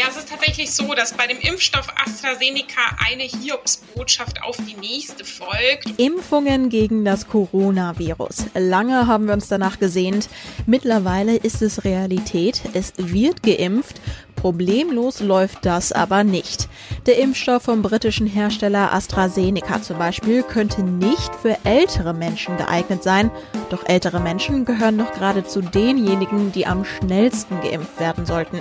Ja, 0.00 0.06
es 0.08 0.16
ist 0.16 0.30
tatsächlich 0.30 0.72
so, 0.72 0.94
dass 0.94 1.12
bei 1.12 1.26
dem 1.26 1.38
Impfstoff 1.40 1.86
AstraZeneca 1.94 2.80
eine 3.06 3.24
Hiobsbotschaft 3.24 4.42
auf 4.42 4.56
die 4.56 4.74
nächste 4.80 5.26
folgt. 5.26 5.92
Impfungen 5.98 6.70
gegen 6.70 7.04
das 7.04 7.28
Coronavirus. 7.28 8.46
Lange 8.54 9.06
haben 9.06 9.26
wir 9.26 9.34
uns 9.34 9.48
danach 9.48 9.78
gesehnt. 9.78 10.30
Mittlerweile 10.64 11.36
ist 11.36 11.60
es 11.60 11.84
Realität. 11.84 12.62
Es 12.72 12.94
wird 12.96 13.42
geimpft. 13.42 14.00
Problemlos 14.36 15.20
läuft 15.20 15.66
das 15.66 15.92
aber 15.92 16.24
nicht. 16.24 16.70
Der 17.04 17.18
Impfstoff 17.18 17.64
vom 17.64 17.82
britischen 17.82 18.26
Hersteller 18.26 18.94
AstraZeneca 18.94 19.82
zum 19.82 19.98
Beispiel 19.98 20.42
könnte 20.42 20.82
nicht 20.82 21.30
für 21.42 21.58
ältere 21.64 22.14
Menschen 22.14 22.56
geeignet 22.56 23.02
sein. 23.02 23.30
Doch 23.68 23.86
ältere 23.86 24.20
Menschen 24.20 24.64
gehören 24.64 24.96
noch 24.96 25.12
gerade 25.12 25.44
zu 25.44 25.60
denjenigen, 25.60 26.52
die 26.52 26.66
am 26.66 26.86
schnellsten 26.86 27.60
geimpft 27.60 28.00
werden 28.00 28.24
sollten. 28.24 28.60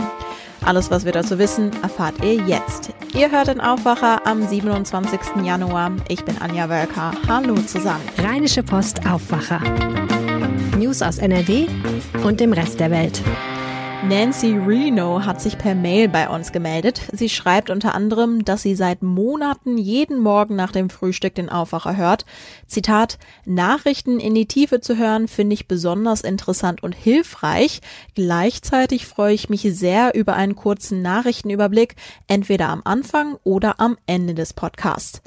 Alles, 0.65 0.91
was 0.91 1.05
wir 1.05 1.11
dazu 1.11 1.39
wissen, 1.39 1.71
erfahrt 1.81 2.23
ihr 2.23 2.36
jetzt. 2.36 2.91
Ihr 3.15 3.31
hört 3.31 3.47
den 3.47 3.61
Aufwacher 3.61 4.25
am 4.27 4.47
27. 4.47 5.19
Januar. 5.43 5.91
Ich 6.07 6.23
bin 6.23 6.37
Anja 6.39 6.69
Wölker. 6.69 7.11
Hallo 7.27 7.55
zusammen. 7.55 8.04
Rheinische 8.17 8.64
Post 8.64 9.05
Aufwacher. 9.07 9.61
News 10.77 11.01
aus 11.01 11.17
NRW 11.17 11.67
und 12.23 12.39
dem 12.39 12.53
Rest 12.53 12.79
der 12.79 12.91
Welt. 12.91 13.21
Nancy 14.07 14.57
Reno 14.57 15.25
hat 15.25 15.41
sich 15.41 15.57
per 15.57 15.75
Mail 15.75 16.07
bei 16.07 16.29
uns 16.29 16.53
gemeldet. 16.53 17.01
Sie 17.11 17.27
schreibt 17.27 17.69
unter 17.69 17.93
anderem, 17.93 18.45
dass 18.45 18.61
sie 18.61 18.73
seit 18.73 19.03
Monaten 19.03 19.77
jeden 19.77 20.19
Morgen 20.19 20.55
nach 20.55 20.71
dem 20.71 20.89
Frühstück 20.89 21.35
den 21.35 21.49
Aufwacher 21.49 21.97
hört. 21.97 22.25
Zitat, 22.65 23.19
Nachrichten 23.45 24.19
in 24.19 24.33
die 24.33 24.47
Tiefe 24.47 24.79
zu 24.79 24.97
hören, 24.97 25.27
finde 25.27 25.53
ich 25.53 25.67
besonders 25.67 26.21
interessant 26.21 26.81
und 26.81 26.95
hilfreich. 26.95 27.81
Gleichzeitig 28.15 29.05
freue 29.05 29.33
ich 29.33 29.49
mich 29.49 29.63
sehr 29.63 30.15
über 30.15 30.33
einen 30.33 30.55
kurzen 30.55 31.01
Nachrichtenüberblick, 31.01 31.95
entweder 32.27 32.69
am 32.69 32.81
Anfang 32.86 33.38
oder 33.44 33.81
am 33.81 33.97
Ende 34.08 34.34
des 34.34 34.53
Podcasts. 34.53 35.22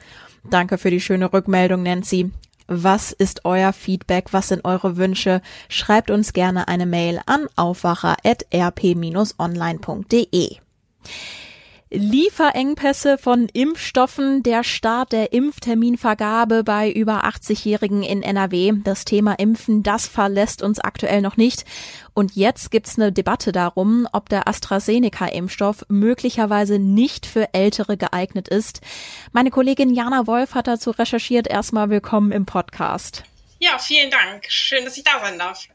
Danke 0.49 0.79
für 0.79 0.91
die 0.91 1.01
schöne 1.01 1.33
Rückmeldung, 1.33 1.83
Nancy. 1.83 2.31
Was 2.67 3.13
ist 3.13 3.45
euer 3.45 3.73
Feedback? 3.73 4.33
Was 4.33 4.49
sind 4.49 4.65
eure 4.65 4.97
Wünsche? 4.97 5.41
Schreibt 5.69 6.11
uns 6.11 6.33
gerne 6.33 6.67
eine 6.69 6.87
Mail 6.87 7.21
an 7.27 7.47
aufwacher.rp-online.de. 7.57 10.57
Lieferengpässe 11.95 13.19
von 13.19 13.49
Impfstoffen, 13.53 14.43
der 14.43 14.65
Start 14.65 15.13
der 15.13 15.35
Impfterminvergabe 15.35 16.65
bei 16.65 16.91
über 16.91 17.27
80-Jährigen 17.27 18.03
in 18.03 18.23
NRW. 18.23 18.73
Das 18.83 19.05
Thema 19.05 19.35
Impfen, 19.35 19.83
das 19.83 20.07
verlässt 20.07 20.63
uns 20.63 20.81
aktuell 20.81 21.21
noch 21.21 21.37
nicht. 21.37 21.67
Und 22.15 22.35
jetzt 22.35 22.71
gibt's 22.71 22.99
eine 22.99 23.13
Debatte 23.13 23.53
darum, 23.53 24.09
ob 24.13 24.31
der 24.31 24.49
AstraZeneca-Impfstoff 24.49 25.85
möglicherweise 25.89 26.79
nicht 26.79 27.27
für 27.27 27.53
Ältere 27.53 27.99
geeignet 27.99 28.49
ist. 28.49 28.81
Meine 29.33 29.51
Kollegin 29.51 29.93
Jana 29.93 30.27
Wolf 30.27 30.55
hat 30.55 30.69
dazu 30.69 30.93
recherchiert. 30.93 31.47
Erstmal 31.47 31.91
willkommen 31.91 32.33
im 32.33 32.47
Podcast. 32.47 33.25
Ja, 33.59 33.79
vielen 33.79 34.11
Dank. 34.11 34.47
Schön, 34.49 34.87
dass 34.87 34.97
ich 34.97 35.05
da 35.05 35.21
sein 35.21 35.39
darf. 35.39 35.69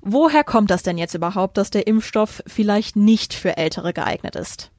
Woher 0.00 0.44
kommt 0.44 0.70
das 0.70 0.84
denn 0.84 0.96
jetzt 0.96 1.14
überhaupt, 1.14 1.56
dass 1.56 1.70
der 1.70 1.88
Impfstoff 1.88 2.40
vielleicht 2.46 2.94
nicht 2.94 3.34
für 3.34 3.56
Ältere 3.56 3.92
geeignet 3.92 4.36
ist? 4.36 4.70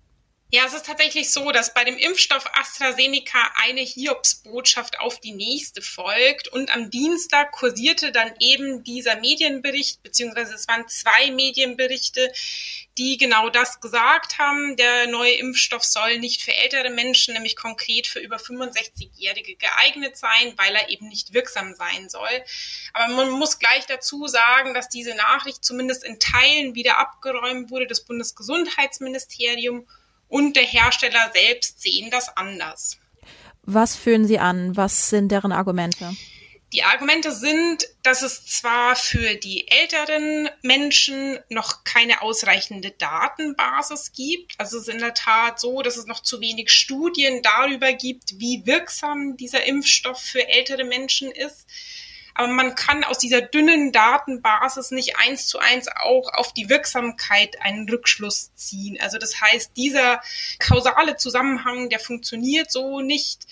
Ja, 0.53 0.65
es 0.65 0.73
ist 0.73 0.85
tatsächlich 0.85 1.31
so, 1.31 1.51
dass 1.51 1.73
bei 1.73 1.85
dem 1.85 1.97
Impfstoff 1.97 2.45
AstraZeneca 2.51 3.51
eine 3.55 3.79
Hiobsbotschaft 3.79 4.99
auf 4.99 5.17
die 5.21 5.31
nächste 5.31 5.81
folgt. 5.81 6.49
Und 6.49 6.75
am 6.75 6.89
Dienstag 6.89 7.53
kursierte 7.53 8.11
dann 8.11 8.33
eben 8.37 8.83
dieser 8.83 9.15
Medienbericht, 9.15 10.03
beziehungsweise 10.03 10.53
es 10.53 10.67
waren 10.67 10.89
zwei 10.89 11.31
Medienberichte, 11.31 12.33
die 12.97 13.15
genau 13.15 13.49
das 13.49 13.79
gesagt 13.79 14.39
haben. 14.39 14.75
Der 14.75 15.07
neue 15.07 15.35
Impfstoff 15.35 15.85
soll 15.85 16.19
nicht 16.19 16.41
für 16.41 16.53
ältere 16.53 16.89
Menschen, 16.89 17.33
nämlich 17.33 17.55
konkret 17.55 18.07
für 18.07 18.19
über 18.19 18.35
65-Jährige 18.35 19.55
geeignet 19.55 20.17
sein, 20.17 20.53
weil 20.57 20.75
er 20.75 20.89
eben 20.89 21.07
nicht 21.07 21.31
wirksam 21.31 21.75
sein 21.75 22.09
soll. 22.09 22.43
Aber 22.91 23.13
man 23.13 23.29
muss 23.29 23.57
gleich 23.57 23.85
dazu 23.85 24.27
sagen, 24.27 24.73
dass 24.73 24.89
diese 24.89 25.15
Nachricht 25.15 25.63
zumindest 25.63 26.03
in 26.03 26.19
Teilen 26.19 26.75
wieder 26.75 26.97
abgeräumt 26.97 27.71
wurde. 27.71 27.87
Das 27.87 28.03
Bundesgesundheitsministerium 28.03 29.87
und 30.31 30.55
der 30.55 30.63
Hersteller 30.63 31.29
selbst 31.33 31.81
sehen 31.81 32.09
das 32.09 32.35
anders. 32.35 32.97
Was 33.63 33.95
führen 33.95 34.25
Sie 34.25 34.39
an? 34.39 34.75
Was 34.75 35.09
sind 35.09 35.29
deren 35.29 35.51
Argumente? 35.51 36.15
Die 36.73 36.83
Argumente 36.83 37.33
sind, 37.33 37.85
dass 38.01 38.21
es 38.21 38.45
zwar 38.45 38.95
für 38.95 39.35
die 39.35 39.67
älteren 39.67 40.49
Menschen 40.61 41.37
noch 41.49 41.83
keine 41.83 42.21
ausreichende 42.21 42.91
Datenbasis 42.91 44.13
gibt. 44.13 44.57
Also 44.57 44.77
es 44.77 44.87
ist 44.87 44.93
in 44.93 45.01
der 45.01 45.13
Tat 45.13 45.59
so, 45.59 45.81
dass 45.81 45.97
es 45.97 46.05
noch 46.05 46.21
zu 46.21 46.39
wenig 46.39 46.71
Studien 46.71 47.41
darüber 47.41 47.91
gibt, 47.91 48.39
wie 48.39 48.65
wirksam 48.65 49.35
dieser 49.35 49.65
Impfstoff 49.65 50.21
für 50.21 50.47
ältere 50.47 50.85
Menschen 50.85 51.29
ist. 51.29 51.67
Aber 52.33 52.47
man 52.47 52.75
kann 52.75 53.03
aus 53.03 53.17
dieser 53.17 53.41
dünnen 53.41 53.91
Datenbasis 53.91 54.91
nicht 54.91 55.17
eins 55.17 55.47
zu 55.47 55.59
eins 55.59 55.87
auch 55.87 56.33
auf 56.33 56.53
die 56.53 56.69
Wirksamkeit 56.69 57.61
einen 57.61 57.89
Rückschluss 57.89 58.53
ziehen. 58.55 58.97
Also 59.01 59.17
das 59.17 59.41
heißt, 59.41 59.75
dieser 59.75 60.21
kausale 60.59 61.17
Zusammenhang, 61.17 61.89
der 61.89 61.99
funktioniert 61.99 62.71
so 62.71 63.01
nicht. 63.01 63.45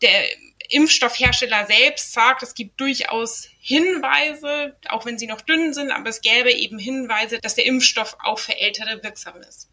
Der 0.00 0.24
Impfstoffhersteller 0.70 1.66
selbst 1.66 2.12
sagt, 2.12 2.42
es 2.42 2.54
gibt 2.54 2.80
durchaus 2.80 3.48
Hinweise, 3.60 4.76
auch 4.88 5.04
wenn 5.04 5.18
sie 5.18 5.26
noch 5.26 5.42
dünn 5.42 5.74
sind, 5.74 5.90
aber 5.90 6.08
es 6.08 6.22
gäbe 6.22 6.50
eben 6.50 6.78
Hinweise, 6.78 7.38
dass 7.38 7.54
der 7.54 7.66
Impfstoff 7.66 8.16
auch 8.20 8.38
für 8.38 8.56
Ältere 8.56 9.02
wirksam 9.02 9.36
ist. 9.42 9.68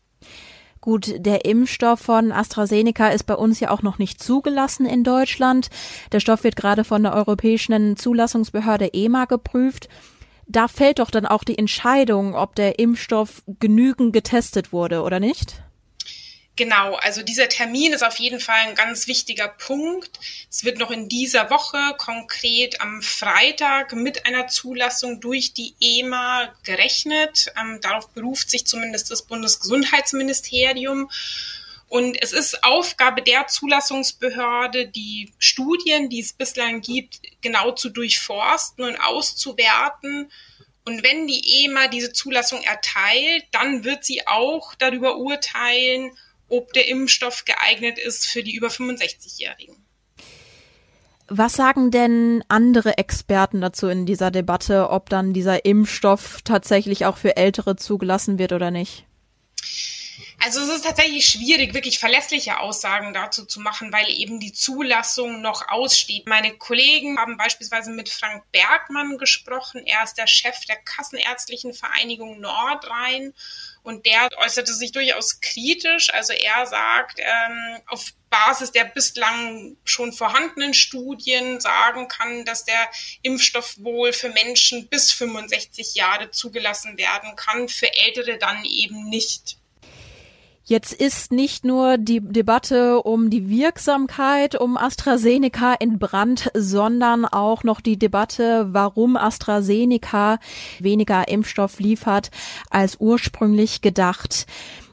Gut, 0.81 1.13
der 1.17 1.43
Impfstoff 1.43 1.99
von 1.99 2.31
AstraZeneca 2.31 3.09
ist 3.09 3.25
bei 3.25 3.35
uns 3.35 3.59
ja 3.59 3.69
auch 3.69 3.81
noch 3.81 3.97
nicht 3.97 4.23
zugelassen 4.23 4.85
in 4.85 5.03
Deutschland. 5.03 5.69
Der 6.13 6.21
Stoff 6.21 6.45
wird 6.45 6.55
gerade 6.55 6.85
von 6.85 7.03
der 7.03 7.13
Europäischen 7.13 7.97
Zulassungsbehörde 7.97 8.93
EMA 8.93 9.25
geprüft. 9.25 9.89
Da 10.47 10.67
fällt 10.67 10.99
doch 10.99 11.11
dann 11.11 11.25
auch 11.25 11.43
die 11.43 11.57
Entscheidung, 11.57 12.33
ob 12.33 12.55
der 12.55 12.79
Impfstoff 12.79 13.43
genügend 13.59 14.13
getestet 14.13 14.71
wurde 14.71 15.03
oder 15.03 15.19
nicht? 15.19 15.61
Genau, 16.59 16.95
also 16.95 17.23
dieser 17.23 17.47
Termin 17.47 17.93
ist 17.93 18.03
auf 18.03 18.19
jeden 18.19 18.41
Fall 18.41 18.59
ein 18.67 18.75
ganz 18.75 19.07
wichtiger 19.07 19.47
Punkt. 19.47 20.19
Es 20.51 20.65
wird 20.65 20.77
noch 20.77 20.91
in 20.91 21.07
dieser 21.07 21.49
Woche, 21.49 21.77
konkret 21.97 22.81
am 22.81 23.01
Freitag, 23.01 23.93
mit 23.93 24.25
einer 24.25 24.47
Zulassung 24.47 25.21
durch 25.21 25.53
die 25.53 25.73
EMA 25.79 26.53
gerechnet. 26.65 27.53
Ähm, 27.57 27.79
darauf 27.79 28.09
beruft 28.09 28.49
sich 28.49 28.67
zumindest 28.67 29.09
das 29.09 29.21
Bundesgesundheitsministerium. 29.21 31.09
Und 31.87 32.21
es 32.21 32.33
ist 32.33 32.61
Aufgabe 32.61 33.21
der 33.21 33.47
Zulassungsbehörde, 33.47 34.87
die 34.87 35.31
Studien, 35.39 36.09
die 36.09 36.19
es 36.19 36.33
bislang 36.33 36.81
gibt, 36.81 37.21
genau 37.39 37.71
zu 37.71 37.87
durchforsten 37.87 38.83
und 38.83 38.97
auszuwerten. 38.97 40.29
Und 40.83 41.03
wenn 41.03 41.25
die 41.25 41.63
EMA 41.63 41.87
diese 41.87 42.11
Zulassung 42.11 42.61
erteilt, 42.63 43.45
dann 43.51 43.85
wird 43.85 44.03
sie 44.03 44.27
auch 44.27 44.75
darüber 44.75 45.15
urteilen, 45.15 46.11
ob 46.49 46.73
der 46.73 46.87
Impfstoff 46.87 47.45
geeignet 47.45 47.97
ist 47.97 48.27
für 48.27 48.43
die 48.43 48.55
über 48.55 48.67
65-Jährigen. 48.67 49.75
Was 51.31 51.53
sagen 51.53 51.91
denn 51.91 52.43
andere 52.47 52.97
Experten 52.97 53.61
dazu 53.61 53.87
in 53.87 54.07
dieser 54.07 54.31
Debatte, 54.31 54.89
ob 54.89 55.09
dann 55.09 55.31
dieser 55.31 55.63
Impfstoff 55.63 56.41
tatsächlich 56.43 57.05
auch 57.05 57.17
für 57.17 57.37
Ältere 57.37 57.75
zugelassen 57.75 58.39
wird 58.39 58.51
oder 58.51 58.71
nicht? 58.71 59.05
Also 60.41 60.61
es 60.61 60.69
ist 60.69 60.85
tatsächlich 60.85 61.27
schwierig, 61.27 61.73
wirklich 61.73 61.99
verlässliche 61.99 62.59
Aussagen 62.59 63.13
dazu 63.13 63.45
zu 63.45 63.59
machen, 63.59 63.91
weil 63.91 64.09
eben 64.09 64.39
die 64.39 64.53
Zulassung 64.53 65.41
noch 65.41 65.67
aussteht. 65.67 66.27
Meine 66.27 66.55
Kollegen 66.57 67.19
haben 67.19 67.35
beispielsweise 67.35 67.91
mit 67.91 68.07
Frank 68.07 68.43
Bergmann 68.53 69.17
gesprochen. 69.17 69.85
Er 69.85 70.03
ist 70.03 70.15
der 70.15 70.27
Chef 70.27 70.65
der 70.65 70.77
Kassenärztlichen 70.77 71.73
Vereinigung 71.73 72.39
Nordrhein 72.39 73.33
und 73.83 74.05
der 74.05 74.29
äußerte 74.37 74.73
sich 74.73 74.93
durchaus 74.93 75.41
kritisch. 75.41 76.13
Also 76.13 76.31
er 76.31 76.65
sagt, 76.65 77.19
ähm, 77.19 77.81
auf 77.87 78.13
Basis 78.29 78.71
der 78.71 78.85
bislang 78.85 79.75
schon 79.83 80.13
vorhandenen 80.13 80.73
Studien 80.73 81.59
sagen 81.59 82.07
kann, 82.07 82.45
dass 82.45 82.63
der 82.63 82.89
Impfstoff 83.23 83.75
wohl 83.79 84.13
für 84.13 84.29
Menschen 84.29 84.87
bis 84.87 85.11
65 85.11 85.95
Jahre 85.95 86.31
zugelassen 86.31 86.97
werden 86.97 87.35
kann, 87.35 87.67
für 87.67 87.93
Ältere 87.93 88.37
dann 88.37 88.63
eben 88.63 89.09
nicht. 89.09 89.58
Jetzt 90.69 90.93
ist 90.93 91.31
nicht 91.31 91.65
nur 91.65 91.97
die 91.97 92.19
Debatte 92.21 93.01
um 93.01 93.31
die 93.31 93.49
Wirksamkeit 93.49 94.53
um 94.53 94.77
AstraZeneca 94.77 95.73
in 95.73 95.97
Brand, 95.97 96.51
sondern 96.53 97.25
auch 97.25 97.63
noch 97.63 97.81
die 97.81 97.97
Debatte, 97.97 98.67
warum 98.69 99.17
AstraZeneca 99.17 100.37
weniger 100.77 101.27
Impfstoff 101.27 101.79
liefert 101.79 102.29
als 102.69 102.97
ursprünglich 102.99 103.81
gedacht. 103.81 104.45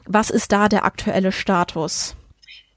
Was 0.07 0.31
ist 0.31 0.51
da 0.51 0.67
der 0.67 0.83
aktuelle 0.83 1.31
Status? 1.31 2.15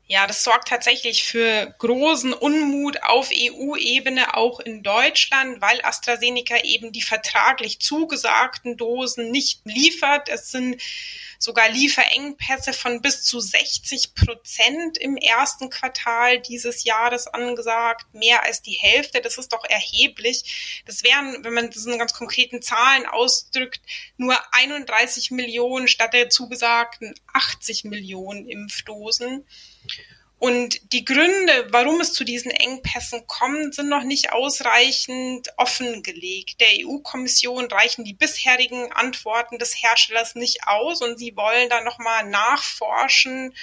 Ja, 0.06 0.26
das 0.26 0.44
sorgt 0.44 0.69
tatsächlich 0.69 1.23
für 1.23 1.73
großen 1.79 2.35
Unmut 2.35 3.03
auf 3.05 3.31
EU-Ebene, 3.32 4.37
auch 4.37 4.61
in 4.61 4.82
Deutschland, 4.82 5.62
weil 5.62 5.81
AstraZeneca 5.85 6.56
eben 6.64 6.93
die 6.93 7.00
vertraglich 7.00 7.81
zugesagten 7.81 8.76
Dosen 8.76 9.31
nicht 9.31 9.61
liefert. 9.64 10.29
Es 10.29 10.50
sind 10.50 10.82
sogar 11.41 11.71
Lieferengpässe 11.71 12.75
von 12.75 13.01
bis 13.01 13.23
zu 13.23 13.41
60 13.41 14.15
Prozent 14.15 14.99
im 14.99 15.17
ersten 15.17 15.71
Quartal 15.71 16.39
dieses 16.39 16.85
Jahres 16.85 17.27
angesagt, 17.27 18.13
mehr 18.13 18.45
als 18.45 18.61
die 18.61 18.75
Hälfte. 18.75 19.23
Das 19.23 19.39
ist 19.39 19.53
doch 19.53 19.65
erheblich. 19.65 20.83
Das 20.85 21.03
wären, 21.03 21.43
wenn 21.43 21.55
man 21.55 21.71
das 21.71 21.87
in 21.87 21.99
ganz 21.99 22.13
konkreten 22.13 22.61
Zahlen 22.61 23.07
ausdrückt, 23.07 23.81
nur 24.19 24.37
31 24.53 25.31
Millionen 25.31 25.89
statt 25.89 26.13
der 26.13 26.29
zugesagten 26.29 27.15
80 27.33 27.85
Millionen 27.85 28.47
Impfdosen. 28.47 29.47
Und 30.41 30.95
die 30.95 31.05
Gründe, 31.05 31.69
warum 31.69 32.01
es 32.01 32.15
zu 32.15 32.25
diesen 32.25 32.51
Engpässen 32.51 33.27
kommt, 33.27 33.75
sind 33.75 33.91
noch 33.91 34.05
nicht 34.05 34.33
ausreichend 34.33 35.51
offengelegt. 35.59 36.59
Der 36.63 36.87
EU-Kommission 36.87 37.67
reichen 37.67 38.07
die 38.07 38.15
bisherigen 38.15 38.91
Antworten 38.91 39.59
des 39.59 39.75
Herstellers 39.83 40.37
nicht 40.37 40.67
aus 40.67 41.03
und 41.03 41.19
sie 41.19 41.37
wollen 41.37 41.69
da 41.69 41.83
nochmal 41.83 42.27
nachforschen 42.27 43.55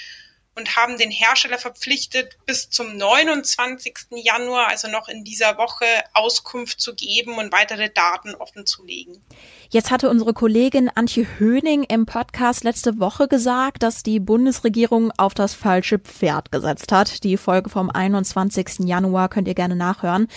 und 0.58 0.76
haben 0.76 0.98
den 0.98 1.12
Hersteller 1.12 1.60
verpflichtet, 1.60 2.36
bis 2.46 2.70
zum 2.70 2.98
29. 2.98 3.96
Januar, 4.12 4.68
also 4.70 4.90
noch 4.90 5.08
in 5.08 5.24
dieser 5.24 5.58
Woche, 5.58 5.86
Auskunft 6.14 6.82
zu 6.82 6.96
geben 6.96 7.38
und 7.38 7.54
weitere 7.54 7.90
Daten 7.90 8.34
offenzulegen. 8.36 9.22
Jetzt 9.70 9.92
hatte 9.92 10.10
unsere 10.10 10.34
Kollegin 10.34 10.90
Antje 10.90 11.28
Höning 11.38 11.84
im 11.84 12.06
Podcast 12.06 12.64
letzte 12.64 13.00
Woche 13.00 13.28
gesagt, 13.28 13.84
dass 13.84 14.02
die 14.02 14.20
Bundesregierung 14.20 15.12
auf 15.18 15.36
das 15.36 15.54
falsche 15.54 16.00
Pferd 16.00 16.52
gesetzt 16.52 16.92
hat. 16.92 17.24
Die 17.24 17.38
Folge 17.38 17.70
vom 17.70 17.92
21. 17.92 18.80
Januar 18.80 19.30
könnt 19.30 19.48
ihr 19.48 19.56
gerne 19.56 19.76
nachhören. 19.76 20.28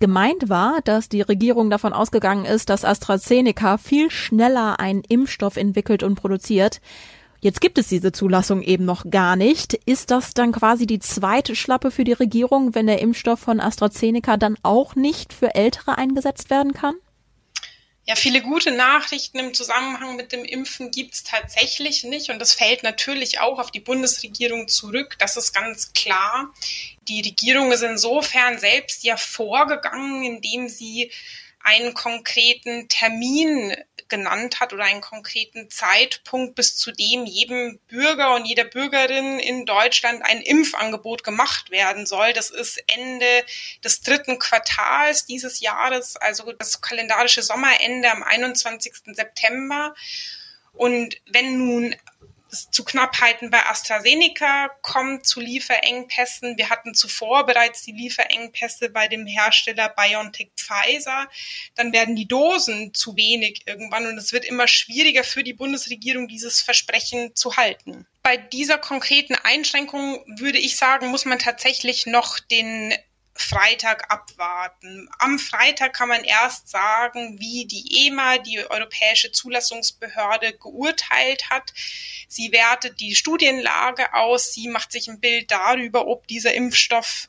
Gemeint 0.00 0.48
war, 0.48 0.80
dass 0.82 1.08
die 1.08 1.22
Regierung 1.22 1.70
davon 1.70 1.92
ausgegangen 1.92 2.44
ist, 2.44 2.68
dass 2.70 2.84
AstraZeneca 2.84 3.78
viel 3.78 4.10
schneller 4.10 4.80
einen 4.80 5.04
Impfstoff 5.08 5.56
entwickelt 5.56 6.02
und 6.02 6.16
produziert. 6.16 6.80
Jetzt 7.42 7.60
gibt 7.60 7.76
es 7.76 7.88
diese 7.88 8.12
Zulassung 8.12 8.62
eben 8.62 8.84
noch 8.84 9.10
gar 9.10 9.34
nicht. 9.34 9.74
Ist 9.74 10.12
das 10.12 10.32
dann 10.32 10.52
quasi 10.52 10.86
die 10.86 11.00
zweite 11.00 11.56
Schlappe 11.56 11.90
für 11.90 12.04
die 12.04 12.12
Regierung, 12.12 12.76
wenn 12.76 12.86
der 12.86 13.00
Impfstoff 13.00 13.40
von 13.40 13.58
AstraZeneca 13.58 14.36
dann 14.36 14.56
auch 14.62 14.94
nicht 14.94 15.32
für 15.32 15.56
Ältere 15.56 15.98
eingesetzt 15.98 16.50
werden 16.50 16.72
kann? 16.72 16.94
Ja, 18.04 18.14
viele 18.14 18.42
gute 18.42 18.70
Nachrichten 18.70 19.40
im 19.40 19.54
Zusammenhang 19.54 20.14
mit 20.14 20.30
dem 20.30 20.44
Impfen 20.44 20.92
gibt's 20.92 21.24
tatsächlich 21.24 22.04
nicht. 22.04 22.30
Und 22.30 22.38
das 22.38 22.54
fällt 22.54 22.84
natürlich 22.84 23.40
auch 23.40 23.58
auf 23.58 23.72
die 23.72 23.80
Bundesregierung 23.80 24.68
zurück. 24.68 25.16
Das 25.18 25.36
ist 25.36 25.52
ganz 25.52 25.92
klar. 25.94 26.54
Die 27.08 27.22
Regierung 27.22 27.72
ist 27.72 27.82
insofern 27.82 28.60
selbst 28.60 29.02
ja 29.02 29.16
vorgegangen, 29.16 30.22
indem 30.22 30.68
sie 30.68 31.10
einen 31.64 31.92
konkreten 31.94 32.88
Termin 32.88 33.74
genannt 34.12 34.60
hat 34.60 34.74
oder 34.74 34.84
einen 34.84 35.00
konkreten 35.00 35.70
Zeitpunkt, 35.70 36.54
bis 36.54 36.76
zu 36.76 36.92
dem 36.92 37.24
jedem 37.24 37.80
Bürger 37.88 38.34
und 38.34 38.44
jeder 38.44 38.64
Bürgerin 38.64 39.38
in 39.38 39.64
Deutschland 39.64 40.22
ein 40.22 40.42
Impfangebot 40.42 41.24
gemacht 41.24 41.70
werden 41.70 42.04
soll. 42.04 42.34
Das 42.34 42.50
ist 42.50 42.84
Ende 42.86 43.44
des 43.82 44.02
dritten 44.02 44.38
Quartals 44.38 45.24
dieses 45.24 45.60
Jahres, 45.60 46.16
also 46.16 46.52
das 46.52 46.82
kalendarische 46.82 47.42
Sommerende 47.42 48.10
am 48.12 48.22
21. 48.22 48.92
September. 49.06 49.94
Und 50.74 51.16
wenn 51.26 51.56
nun 51.56 51.96
zu 52.52 52.84
Knappheiten 52.84 53.50
bei 53.50 53.64
AstraZeneca 53.66 54.68
kommt, 54.82 55.26
zu 55.26 55.40
Lieferengpässen. 55.40 56.58
Wir 56.58 56.68
hatten 56.68 56.94
zuvor 56.94 57.46
bereits 57.46 57.82
die 57.82 57.92
Lieferengpässe 57.92 58.90
bei 58.90 59.08
dem 59.08 59.26
Hersteller 59.26 59.88
BioNTech 59.88 60.50
Pfizer. 60.56 61.28
Dann 61.76 61.92
werden 61.92 62.14
die 62.14 62.28
Dosen 62.28 62.92
zu 62.92 63.16
wenig 63.16 63.62
irgendwann 63.66 64.06
und 64.06 64.18
es 64.18 64.32
wird 64.32 64.44
immer 64.44 64.68
schwieriger 64.68 65.24
für 65.24 65.42
die 65.42 65.54
Bundesregierung, 65.54 66.28
dieses 66.28 66.60
Versprechen 66.60 67.34
zu 67.34 67.56
halten. 67.56 68.06
Bei 68.22 68.36
dieser 68.36 68.78
konkreten 68.78 69.34
Einschränkung 69.34 70.22
würde 70.38 70.58
ich 70.58 70.76
sagen, 70.76 71.08
muss 71.08 71.24
man 71.24 71.38
tatsächlich 71.38 72.06
noch 72.06 72.38
den 72.38 72.94
Freitag 73.34 74.10
abwarten. 74.10 75.08
Am 75.18 75.38
Freitag 75.38 75.94
kann 75.94 76.08
man 76.08 76.22
erst 76.24 76.68
sagen, 76.68 77.38
wie 77.40 77.66
die 77.66 78.06
EMA, 78.06 78.38
die 78.38 78.58
Europäische 78.68 79.32
Zulassungsbehörde, 79.32 80.52
geurteilt 80.58 81.48
hat. 81.50 81.72
Sie 82.28 82.52
wertet 82.52 83.00
die 83.00 83.14
Studienlage 83.14 84.12
aus, 84.14 84.52
sie 84.52 84.68
macht 84.68 84.92
sich 84.92 85.08
ein 85.08 85.20
Bild 85.20 85.50
darüber, 85.50 86.06
ob 86.06 86.26
dieser 86.26 86.54
Impfstoff 86.54 87.28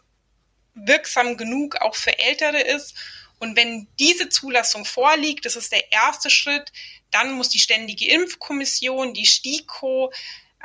wirksam 0.76 1.38
genug 1.38 1.78
auch 1.78 1.96
für 1.96 2.18
Ältere 2.18 2.60
ist. 2.60 2.96
Und 3.40 3.56
wenn 3.56 3.88
diese 4.00 4.30
Zulassung 4.30 4.86
vorliegt, 4.86 5.46
das 5.46 5.56
ist 5.56 5.72
der 5.72 5.92
erste 5.92 6.30
Schritt, 6.30 6.72
dann 7.12 7.34
muss 7.34 7.50
die 7.50 7.60
Ständige 7.60 8.08
Impfkommission, 8.08 9.14
die 9.14 9.26
STIKO, 9.26 10.12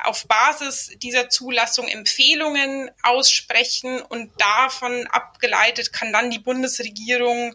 auf 0.04 0.26
Basis 0.26 0.92
dieser 0.98 1.28
Zulassung 1.28 1.88
Empfehlungen 1.88 2.90
aussprechen 3.02 4.00
und 4.00 4.30
davon 4.40 5.06
abgeleitet 5.08 5.92
kann 5.92 6.12
dann 6.12 6.30
die 6.30 6.38
Bundesregierung 6.38 7.54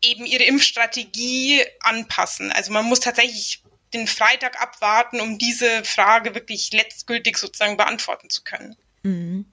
eben 0.00 0.26
ihre 0.26 0.44
Impfstrategie 0.44 1.64
anpassen. 1.80 2.52
Also 2.52 2.72
man 2.72 2.84
muss 2.84 3.00
tatsächlich 3.00 3.62
den 3.94 4.06
Freitag 4.06 4.60
abwarten, 4.60 5.20
um 5.20 5.38
diese 5.38 5.84
Frage 5.84 6.34
wirklich 6.34 6.72
letztgültig 6.72 7.38
sozusagen 7.38 7.76
beantworten 7.76 8.28
zu 8.30 8.42
können. 8.42 8.76
Mhm. 9.02 9.46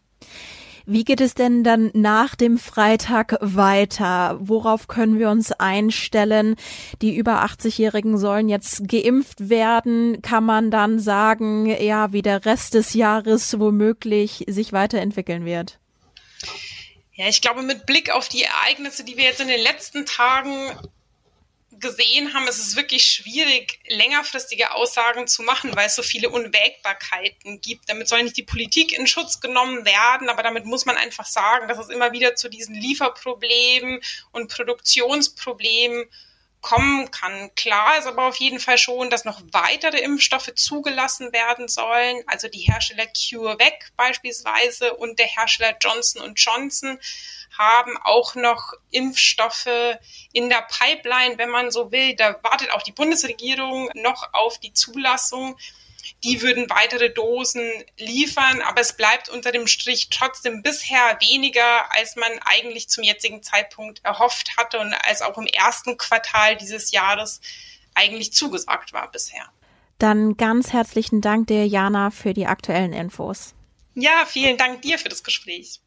Wie 0.88 1.04
geht 1.04 1.20
es 1.20 1.34
denn 1.34 1.64
dann 1.64 1.90
nach 1.94 2.36
dem 2.36 2.60
Freitag 2.60 3.38
weiter? 3.42 4.38
Worauf 4.40 4.88
können 4.88 5.18
wir 5.18 5.30
uns 5.30 5.52
einstellen? 5.52 6.56
Die 7.02 7.16
über 7.16 7.44
80-Jährigen 7.44 8.18
sollen 8.20 8.50
jetzt 8.50 8.88
geimpft 8.88 9.50
werden. 9.50 10.22
Kann 10.22 10.44
man 10.44 10.70
dann 10.70 11.00
sagen, 11.00 11.66
ja, 11.66 12.14
wie 12.14 12.22
der 12.22 12.46
Rest 12.46 12.76
des 12.76 12.94
Jahres 12.94 13.60
womöglich 13.60 14.46
sich 14.48 14.74
weiterentwickeln 14.74 15.44
wird? 15.44 15.80
Ja, 17.14 17.28
ich 17.30 17.42
glaube, 17.42 17.64
mit 17.64 17.86
Blick 17.86 18.12
auf 18.12 18.30
die 18.30 18.44
Ereignisse, 18.44 19.04
die 19.04 19.18
wir 19.18 19.24
jetzt 19.24 19.42
in 19.42 19.48
den 19.48 19.62
letzten 19.62 20.06
Tagen 20.06 20.70
gesehen 21.80 22.34
haben, 22.34 22.48
ist 22.48 22.60
es 22.60 22.76
wirklich 22.76 23.06
schwierig, 23.06 23.80
längerfristige 23.88 24.72
Aussagen 24.72 25.28
zu 25.28 25.44
machen, 25.44 25.76
weil 25.76 25.88
es 25.88 25.96
so 25.96 26.04
viele 26.04 26.30
Unwägbarkeiten 26.30 27.62
gibt. 27.62 27.90
Damit 27.90 28.08
soll 28.08 28.24
nicht 28.24 28.38
die 28.38 28.44
Politik 28.44 28.98
in 28.98 29.08
Schutz 29.08 29.40
genommen 29.40 29.86
werden, 29.86 30.30
aber 30.30 30.44
damit 30.44 30.66
muss 30.66 30.86
man 30.86 30.98
einfach 30.98 31.26
sagen, 31.26 31.68
dass 31.68 31.78
es 31.78 31.90
immer 31.90 32.12
wieder 32.12 32.36
zu 32.36 32.50
diesen 32.50 32.76
Lieferproblemen 32.76 34.00
und 34.32 34.52
Produktionsproblemen 34.52 36.06
kommen 36.66 37.12
kann. 37.12 37.54
Klar 37.54 38.00
ist 38.00 38.08
aber 38.08 38.24
auf 38.24 38.38
jeden 38.38 38.60
Fall 38.60 38.80
schon, 38.80 39.12
dass 39.12 39.24
noch 39.24 39.40
weitere 39.52 40.00
Impfstoffe 40.00 40.52
zugelassen 40.56 41.32
werden 41.32 41.68
sollen. 41.68 42.24
Also 42.26 42.48
die 42.48 42.62
Hersteller 42.62 43.06
CureVac 43.06 43.92
beispielsweise 43.96 44.96
und 44.96 45.20
der 45.20 45.28
Hersteller 45.28 45.78
Johnson 45.80 46.34
Johnson 46.36 47.00
haben 47.58 47.98
auch 48.04 48.36
noch 48.36 48.74
Impfstoffe 48.92 49.98
in 50.34 50.50
der 50.50 50.68
Pipeline, 50.68 51.38
wenn 51.38 51.50
man 51.50 51.72
so 51.72 51.92
will. 51.92 52.16
Da 52.16 52.40
wartet 52.44 52.72
auch 52.72 52.84
die 52.84 52.92
Bundesregierung 52.92 53.90
noch 53.94 54.34
auf 54.34 54.60
die 54.60 54.74
Zulassung 54.74 55.58
die 56.24 56.42
würden 56.42 56.70
weitere 56.70 57.10
Dosen 57.10 57.70
liefern, 57.98 58.62
aber 58.62 58.82
es 58.82 58.94
bleibt 58.94 59.30
unter 59.30 59.52
dem 59.52 59.68
Strich 59.68 60.10
trotzdem 60.10 60.62
bisher 60.62 61.18
weniger, 61.20 61.96
als 61.96 62.16
man 62.16 62.32
eigentlich 62.44 62.90
zum 62.90 63.04
jetzigen 63.04 63.44
Zeitpunkt 63.44 64.04
erhofft 64.04 64.58
hatte 64.58 64.80
und 64.80 64.94
als 64.94 65.22
auch 65.22 65.38
im 65.38 65.48
ersten 65.48 65.98
Quartal 65.98 66.58
dieses 66.58 66.92
Jahres 66.92 67.42
eigentlich 67.94 68.34
zugesagt 68.34 68.94
war 68.94 69.12
bisher. 69.12 69.46
Dann 69.98 70.36
ganz 70.36 70.74
herzlichen 70.74 71.22
Dank 71.22 71.48
dir, 71.48 71.66
Jana, 71.66 72.12
für 72.12 72.34
die 72.34 72.48
aktuellen 72.48 72.94
Infos. 72.94 73.54
Ja, 73.94 74.26
vielen 74.28 74.58
Dank 74.58 74.82
dir 74.82 75.00
für 75.00 75.10
das 75.10 75.24
Gespräch 75.24 75.80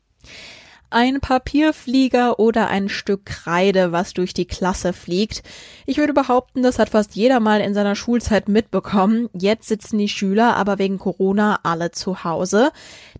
ein 0.91 1.21
Papierflieger 1.21 2.39
oder 2.39 2.69
ein 2.69 2.89
Stück 2.89 3.27
Kreide, 3.27 3.93
was 3.93 4.15
durch 4.15 4.33
die 4.33 4.47
Klasse 4.47 4.93
fliegt. 4.93 5.43
Ich 5.87 5.99
würde 5.99 6.15
behaupten, 6.15 6.63
das 6.63 6.79
hat 6.79 6.89
fast 6.89 7.15
jeder 7.15 7.41
mal 7.41 7.61
in 7.61 7.75
seiner 7.75 7.95
Schulzeit 7.95 8.49
mitbekommen. 8.49 9.29
Jetzt 9.33 9.69
sitzen 9.69 9.99
die 9.99 10.09
Schüler 10.09 10.57
aber 10.57 10.79
wegen 10.79 10.99
Corona 10.99 11.61
alle 11.63 11.91
zu 11.91 12.25
Hause. 12.25 12.71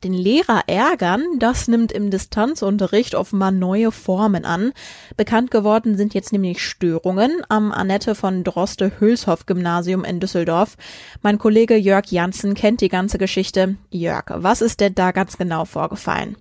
Den 0.03 0.15
Lehrer 0.15 0.63
ärgern, 0.67 1.23
das 1.39 1.69
nimmt 1.69 1.93
im 1.93 2.11
Distanzunterricht 2.11 3.15
offenbar 3.15 3.51
neue 3.51 3.93
Formen 3.93 4.45
an. 4.45 4.73
Bekannt 5.17 5.51
geworden 5.51 5.97
sind 5.97 6.15
jetzt 6.15 6.33
nämlich 6.33 6.65
Störungen 6.65 7.43
am 7.49 7.73
Annette 7.73 8.15
von 8.15 8.45
Droste-Hülshoff 8.45 9.47
Gymnasium 9.47 10.05
in 10.05 10.21
Düsseldorf. 10.21 10.77
Mein 11.23 11.39
Kollege 11.39 11.77
Jörg 11.77 12.07
Janssen 12.11 12.55
kennt 12.55 12.81
die 12.81 12.89
ganze 12.89 13.19
Geschichte. 13.19 13.77
Jörg, 13.91 14.25
was 14.29 14.63
ist 14.63 14.81
denn 14.81 14.95
da 14.95 15.13
ganz 15.13 15.37
genau 15.37 15.65
vorgefallen? 15.65 16.37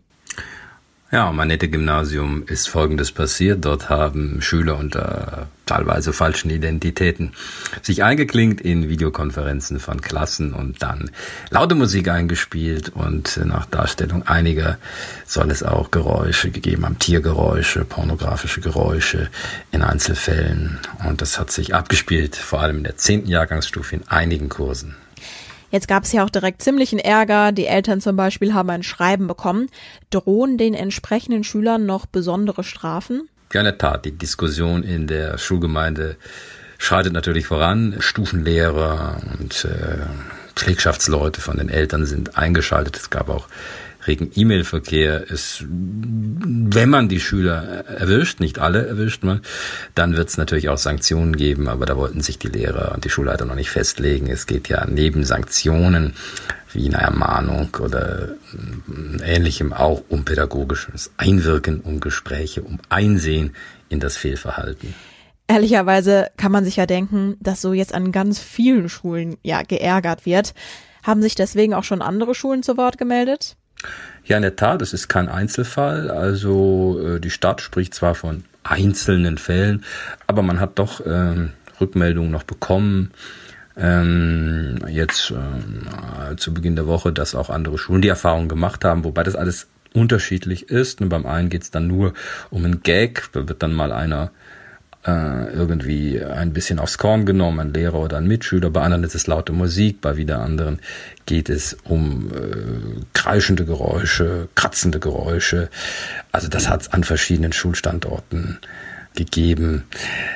Ja, 1.10 1.30
am 1.30 1.40
Annette-Gymnasium 1.40 2.44
ist 2.48 2.68
Folgendes 2.68 3.14
passiert. 3.14 3.64
Dort 3.64 3.90
haben 3.90 4.42
Schüler 4.42 4.78
unter 4.78 5.48
teilweise 5.66 6.12
falschen 6.12 6.50
Identitäten 6.50 7.32
sich 7.82 8.04
eingeklinkt 8.04 8.60
in 8.60 8.90
Videokonferenzen 8.90 9.80
von 9.80 10.02
Klassen 10.02 10.52
und 10.52 10.84
dann 10.84 11.10
laute 11.50 11.76
Musik 11.76 12.10
eingespielt 12.10 12.90
und 12.90 13.40
nach 13.46 13.66
Darstellung 13.68 14.24
einiger 14.24 14.80
soll 15.26 15.50
es 15.50 15.64
auch 15.64 15.92
Geräusche 15.92 16.52
gegeben 16.52 16.84
haben, 16.84 17.00
Tiergeräusche, 17.00 17.86
pornografische 17.86 18.60
Geräusche 18.60 19.30
in 19.72 19.84
Einzelfällen 19.84 20.78
und 21.08 21.22
das 21.22 21.40
hat 21.40 21.52
sich 21.52 21.74
abgespielt, 21.74 22.36
vor 22.36 22.60
allem 22.60 22.80
in 22.80 22.84
der 22.84 22.98
zehnten 22.98 23.30
Jahrgangsstufe 23.30 23.96
in 23.96 24.08
einigen 24.10 24.50
Kursen. 24.50 24.98
Jetzt 25.72 25.88
gab 25.88 26.04
es 26.04 26.12
ja 26.12 26.24
auch 26.24 26.30
direkt 26.30 26.62
ziemlichen 26.62 27.00
Ärger. 27.00 27.52
Die 27.52 27.66
Eltern 27.66 28.02
zum 28.02 28.16
Beispiel 28.16 28.54
haben 28.54 28.70
ein 28.70 28.84
Schreiben 28.84 29.28
bekommen. 29.28 29.70
Drohen 30.10 30.58
den 30.58 30.74
entsprechenden 30.74 31.44
Schülern 31.44 31.86
noch 31.86 32.06
besondere 32.06 32.64
Strafen? 32.64 33.30
Ja, 33.54 33.62
in 33.62 33.66
der 33.66 33.78
Tat. 33.78 34.06
Die 34.06 34.18
Diskussion 34.18 34.84
in 34.84 35.08
der 35.08 35.38
Schulgemeinde 35.38 36.18
schreitet 36.78 37.14
natürlich 37.14 37.48
voran. 37.48 37.96
Stufenlehrer 38.00 39.22
und 39.40 39.66
äh, 39.66 40.06
Pflegschaftsleute 40.56 41.42
von 41.42 41.58
den 41.58 41.70
Eltern 41.70 42.06
sind 42.06 42.38
eingeschaltet. 42.38 42.96
Es 42.98 43.10
gab 43.10 43.30
auch 43.30 43.48
regen 44.08 44.32
E-Mail-Verkehr 44.34 45.30
ist, 45.30 45.66
wenn 45.68 46.90
man 46.90 47.10
die 47.10 47.20
Schüler 47.20 47.86
erwischt, 47.86 48.40
nicht 48.40 48.60
alle 48.60 48.88
erwischt 48.88 49.24
man, 49.24 49.42
dann 49.96 50.16
wird 50.16 50.30
es 50.30 50.38
natürlich 50.38 50.70
auch 50.70 50.78
Sanktionen 50.78 51.36
geben, 51.36 51.68
aber 51.68 51.86
da 51.86 51.98
wollten 51.98 52.22
sich 52.22 52.40
die 52.40 52.48
Lehrer 52.48 52.94
und 52.94 53.06
die 53.06 53.10
Schulleiter 53.10 53.46
noch 53.46 53.56
nicht 53.56 53.70
festlegen. 53.70 54.28
Es 54.28 54.48
geht 54.48 54.70
ja 54.70 54.86
neben 54.88 55.24
Sanktionen 55.24 56.14
wie 56.74 56.88
eine 56.88 56.98
Ermahnung 56.98 57.76
oder 57.80 58.30
ähnlichem 59.24 59.74
auch 59.74 60.04
um 60.10 60.26
pädagogisches 60.26 61.12
Einwirken, 61.18 61.82
um 61.82 62.00
Gespräche, 62.00 62.62
um 62.62 62.80
Einsehen 62.90 63.56
in 63.90 64.00
das 64.00 64.18
Fehlverhalten. 64.18 64.94
Ehrlicherweise 65.48 66.30
kann 66.36 66.52
man 66.52 66.66
sich 66.66 66.76
ja 66.76 66.86
denken, 66.86 67.38
dass 67.40 67.62
so 67.62 67.74
jetzt 67.74 67.94
an 67.94 68.12
ganz 68.12 68.40
vielen 68.40 68.90
Schulen 68.90 69.38
ja 69.44 69.64
geärgert 69.64 70.26
wird. 70.26 70.54
Haben 71.04 71.22
sich 71.22 71.36
deswegen 71.36 71.74
auch 71.74 71.86
schon 71.86 72.02
andere 72.02 72.36
Schulen 72.36 72.64
zu 72.64 72.76
Wort 72.76 72.98
gemeldet? 72.98 73.57
Ja, 74.26 74.36
in 74.36 74.44
der 74.44 74.56
Tat, 74.56 74.82
es 74.82 74.94
ist 74.94 75.08
kein 75.08 75.30
Einzelfall. 75.30 76.12
Also 76.12 77.00
äh, 77.02 77.20
die 77.20 77.30
Stadt 77.30 77.62
spricht 77.62 77.94
zwar 77.94 78.16
von 78.16 78.44
einzelnen 78.64 79.38
Fällen, 79.38 79.86
aber 80.28 80.42
man 80.42 80.60
hat 80.60 80.80
doch 80.80 81.02
ähm, 81.06 81.54
Rückmeldungen 81.80 82.32
noch 82.32 82.44
bekommen. 82.44 83.12
Ähm, 83.78 84.80
jetzt 84.90 85.32
äh, 85.32 86.36
zu 86.36 86.54
Beginn 86.54 86.76
der 86.76 86.88
Woche, 86.88 87.14
dass 87.14 87.36
auch 87.36 87.50
andere 87.50 87.78
Schulen 87.78 88.02
die 88.02 88.08
Erfahrung 88.08 88.50
gemacht 88.50 88.84
haben, 88.84 89.04
wobei 89.04 89.24
das 89.24 89.36
alles 89.36 89.68
unterschiedlich 89.94 90.70
ist. 90.70 91.02
Und 91.02 91.10
beim 91.10 91.26
einen 91.26 91.50
geht 91.50 91.64
es 91.64 91.72
dann 91.72 91.88
nur 91.88 92.14
um 92.50 92.66
einen 92.66 92.82
Gag, 92.82 93.30
da 93.34 93.48
wird 93.48 93.64
dann 93.64 93.74
mal 93.74 93.92
einer 93.92 94.32
äh, 95.08 95.54
irgendwie 95.54 96.22
ein 96.22 96.52
bisschen 96.52 96.80
aufs 96.80 96.98
Korn 96.98 97.26
genommen, 97.26 97.60
ein 97.60 97.74
Lehrer 97.74 98.00
oder 98.00 98.18
ein 98.18 98.28
Mitschüler. 98.28 98.70
Bei 98.70 98.82
anderen 98.82 99.06
ist 99.06 99.16
es 99.16 99.26
laute 99.26 99.54
Musik, 99.54 100.02
bei 100.02 100.18
wieder 100.18 100.42
anderen 100.42 100.80
geht 101.26 101.50
es 101.50 101.78
um 101.86 102.30
äh, 102.34 103.02
kreischende 103.14 103.66
Geräusche, 103.66 104.50
kratzende 104.56 105.00
Geräusche. 105.00 105.70
Also 106.32 106.50
das 106.50 106.68
hat 106.68 106.82
es 106.82 106.92
an 106.92 107.06
verschiedenen 107.06 107.54
Schulstandorten 107.54 108.60
gegeben. 109.16 109.86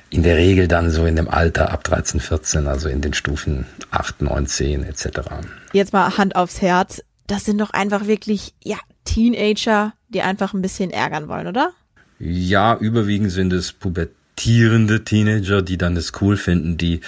In 0.10 0.24
der 0.24 0.38
Regel 0.38 0.68
dann 0.68 0.90
so 0.90 1.06
in 1.06 1.18
dem 1.18 1.30
Alter 1.30 1.72
ab 1.72 1.84
13, 1.84 2.20
14, 2.22 2.68
also 2.68 2.88
in 2.88 3.02
den 3.02 3.14
Stufen 3.14 3.66
8, 3.92 4.22
9, 4.22 4.48
10 4.48 4.84
etc. 4.84 5.20
Jetzt 5.74 5.92
mal 5.92 6.18
Hand 6.18 6.36
aufs 6.36 6.62
Herz. 6.62 7.04
Das 7.28 7.46
sind 7.46 7.60
doch 7.60 7.72
einfach 7.72 8.08
wirklich, 8.08 8.54
ja, 8.64 8.78
Teenager, 9.04 9.94
die 10.10 10.22
einfach 10.22 10.54
ein 10.54 10.62
bisschen 10.62 10.92
ärgern 10.92 11.28
wollen, 11.28 11.48
oder? 11.48 11.72
Ja, 12.20 12.78
überwiegend 12.78 13.32
sind 13.32 13.52
es 13.52 13.74
Pubertät 13.74 14.16
pubertierende 14.42 15.04
Teenager, 15.04 15.62
die 15.62 15.78
dann 15.78 15.96
es 15.96 16.14
cool 16.20 16.36
finden, 16.36 16.76
die 16.76 17.02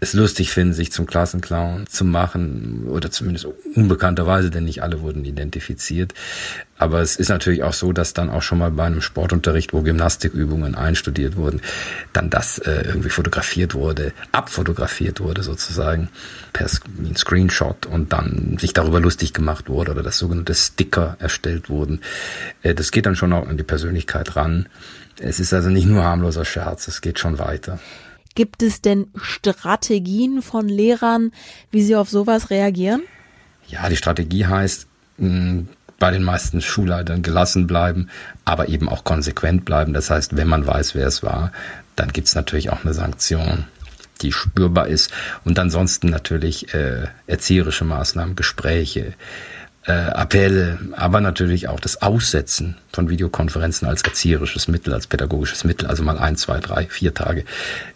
es 0.00 0.14
lustig 0.14 0.50
finden, 0.50 0.74
sich 0.74 0.90
zum 0.90 1.06
Klassenclown 1.06 1.86
zu 1.86 2.04
machen 2.04 2.88
oder 2.88 3.10
zumindest 3.10 3.46
unbekannterweise, 3.76 4.50
denn 4.50 4.64
nicht 4.64 4.82
alle 4.82 5.00
wurden 5.00 5.24
identifiziert. 5.24 6.12
Aber 6.78 7.00
es 7.00 7.14
ist 7.14 7.28
natürlich 7.28 7.62
auch 7.62 7.72
so, 7.72 7.92
dass 7.92 8.12
dann 8.12 8.28
auch 8.28 8.42
schon 8.42 8.58
mal 8.58 8.72
bei 8.72 8.84
einem 8.84 9.00
Sportunterricht, 9.00 9.72
wo 9.72 9.82
Gymnastikübungen 9.82 10.74
einstudiert 10.74 11.36
wurden, 11.36 11.60
dann 12.12 12.28
das 12.28 12.58
äh, 12.58 12.82
irgendwie 12.84 13.10
fotografiert 13.10 13.74
wurde, 13.74 14.12
abfotografiert 14.32 15.20
wurde 15.20 15.44
sozusagen 15.44 16.08
per 16.52 16.66
Screenshot 16.68 17.86
und 17.86 18.12
dann 18.12 18.56
sich 18.58 18.72
darüber 18.72 18.98
lustig 18.98 19.32
gemacht 19.32 19.68
wurde 19.68 19.92
oder 19.92 20.02
das 20.02 20.18
sogenannte 20.18 20.54
Sticker 20.54 21.16
erstellt 21.20 21.68
wurden. 21.68 22.00
Äh, 22.62 22.74
das 22.74 22.90
geht 22.90 23.06
dann 23.06 23.14
schon 23.14 23.32
auch 23.32 23.46
an 23.46 23.56
die 23.56 23.62
Persönlichkeit 23.62 24.34
ran. 24.34 24.66
Es 25.18 25.40
ist 25.40 25.52
also 25.52 25.68
nicht 25.68 25.86
nur 25.86 26.02
harmloser 26.02 26.44
Scherz, 26.44 26.88
es 26.88 27.00
geht 27.00 27.18
schon 27.18 27.38
weiter. 27.38 27.78
Gibt 28.34 28.62
es 28.62 28.80
denn 28.80 29.08
Strategien 29.16 30.40
von 30.40 30.68
Lehrern, 30.68 31.32
wie 31.70 31.82
sie 31.82 31.96
auf 31.96 32.08
sowas 32.08 32.50
reagieren? 32.50 33.02
Ja, 33.68 33.88
die 33.88 33.96
Strategie 33.96 34.46
heißt, 34.46 34.86
bei 35.18 36.10
den 36.10 36.24
meisten 36.24 36.60
Schulleitern 36.60 37.22
gelassen 37.22 37.66
bleiben, 37.66 38.08
aber 38.44 38.68
eben 38.68 38.88
auch 38.88 39.04
konsequent 39.04 39.64
bleiben. 39.64 39.92
Das 39.92 40.10
heißt, 40.10 40.36
wenn 40.36 40.48
man 40.48 40.66
weiß, 40.66 40.94
wer 40.94 41.06
es 41.06 41.22
war, 41.22 41.52
dann 41.94 42.12
gibt 42.12 42.28
es 42.28 42.34
natürlich 42.34 42.70
auch 42.70 42.84
eine 42.84 42.94
Sanktion, 42.94 43.66
die 44.20 44.32
spürbar 44.32 44.88
ist. 44.88 45.12
Und 45.44 45.58
ansonsten 45.58 46.08
natürlich 46.08 46.74
äh, 46.74 47.06
erzieherische 47.26 47.84
Maßnahmen, 47.84 48.34
Gespräche, 48.34 49.14
äh, 49.86 49.92
Appelle, 49.92 50.78
aber 50.92 51.20
natürlich 51.20 51.68
auch 51.68 51.80
das 51.80 52.02
Aussetzen 52.02 52.76
von 52.92 53.08
Videokonferenzen 53.08 53.88
als 53.88 54.02
erzieherisches 54.02 54.68
Mittel, 54.68 54.94
als 54.94 55.06
pädagogisches 55.06 55.64
Mittel, 55.64 55.88
also 55.88 56.02
mal 56.02 56.18
ein, 56.18 56.36
zwei, 56.36 56.60
drei, 56.60 56.86
vier 56.86 57.14
Tage, 57.14 57.44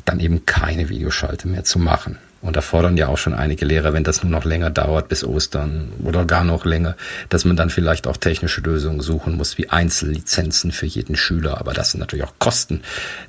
dann 0.04 0.20
eben 0.20 0.46
keine 0.46 0.88
Videoschalte 0.88 1.48
mehr 1.48 1.64
zu 1.64 1.78
machen. 1.78 2.18
Und 2.46 2.56
da 2.56 2.60
fordern 2.60 2.96
ja 2.96 3.08
auch 3.08 3.18
schon 3.18 3.34
einige 3.34 3.64
Lehrer, 3.64 3.92
wenn 3.92 4.04
das 4.04 4.22
nur 4.22 4.30
noch 4.30 4.44
länger 4.44 4.70
dauert 4.70 5.08
bis 5.08 5.24
Ostern 5.24 5.92
oder 6.04 6.24
gar 6.24 6.44
noch 6.44 6.64
länger, 6.64 6.96
dass 7.28 7.44
man 7.44 7.56
dann 7.56 7.70
vielleicht 7.70 8.06
auch 8.06 8.16
technische 8.16 8.60
Lösungen 8.60 9.00
suchen 9.00 9.36
muss, 9.36 9.58
wie 9.58 9.68
Einzellizenzen 9.68 10.70
für 10.70 10.86
jeden 10.86 11.16
Schüler. 11.16 11.58
Aber 11.58 11.74
das 11.74 11.90
sind 11.90 12.00
natürlich 12.00 12.24
auch 12.24 12.34
Kosten, 12.38 12.82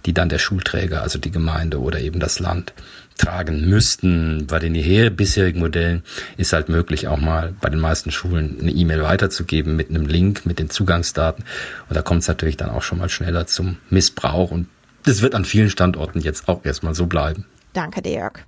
die 0.06 0.14
dann 0.14 0.30
der 0.30 0.38
Schulträger, 0.38 1.02
also 1.02 1.18
die 1.20 1.32
Gemeinde 1.32 1.82
oder 1.82 2.00
eben 2.00 2.20
das 2.20 2.40
Land 2.40 2.74
tragen 3.18 3.68
müssten. 3.68 4.46
Bei 4.48 4.60
den 4.60 4.74
bisherigen 5.16 5.60
Modellen 5.60 6.04
ist 6.38 6.54
halt 6.54 6.70
möglich, 6.70 7.08
auch 7.08 7.20
mal 7.20 7.54
bei 7.60 7.70
den 7.70 7.80
meisten 7.80 8.12
Schulen 8.12 8.58
eine 8.62 8.72
E-Mail 8.72 9.02
weiterzugeben 9.02 9.76
mit 9.76 9.90
einem 9.90 10.06
Link, 10.06 10.46
mit 10.46 10.60
den 10.60 10.70
Zugangsdaten. 10.70 11.44
Und 11.90 11.96
da 11.96 12.02
kommt 12.02 12.22
es 12.22 12.28
natürlich 12.28 12.58
dann 12.58 12.70
auch 12.70 12.84
schon 12.84 13.00
mal 13.00 13.10
schneller 13.10 13.48
zum 13.48 13.78
Missbrauch. 13.90 14.52
Und 14.52 14.68
das 15.04 15.22
wird 15.22 15.36
an 15.36 15.46
vielen 15.46 15.70
Standorten 15.70 16.22
jetzt 16.22 16.48
auch 16.48 16.64
erstmal 16.66 16.94
so 16.94 17.08
bleiben. 17.08 17.46
Danke, 17.74 18.02
Dirk. 18.02 18.46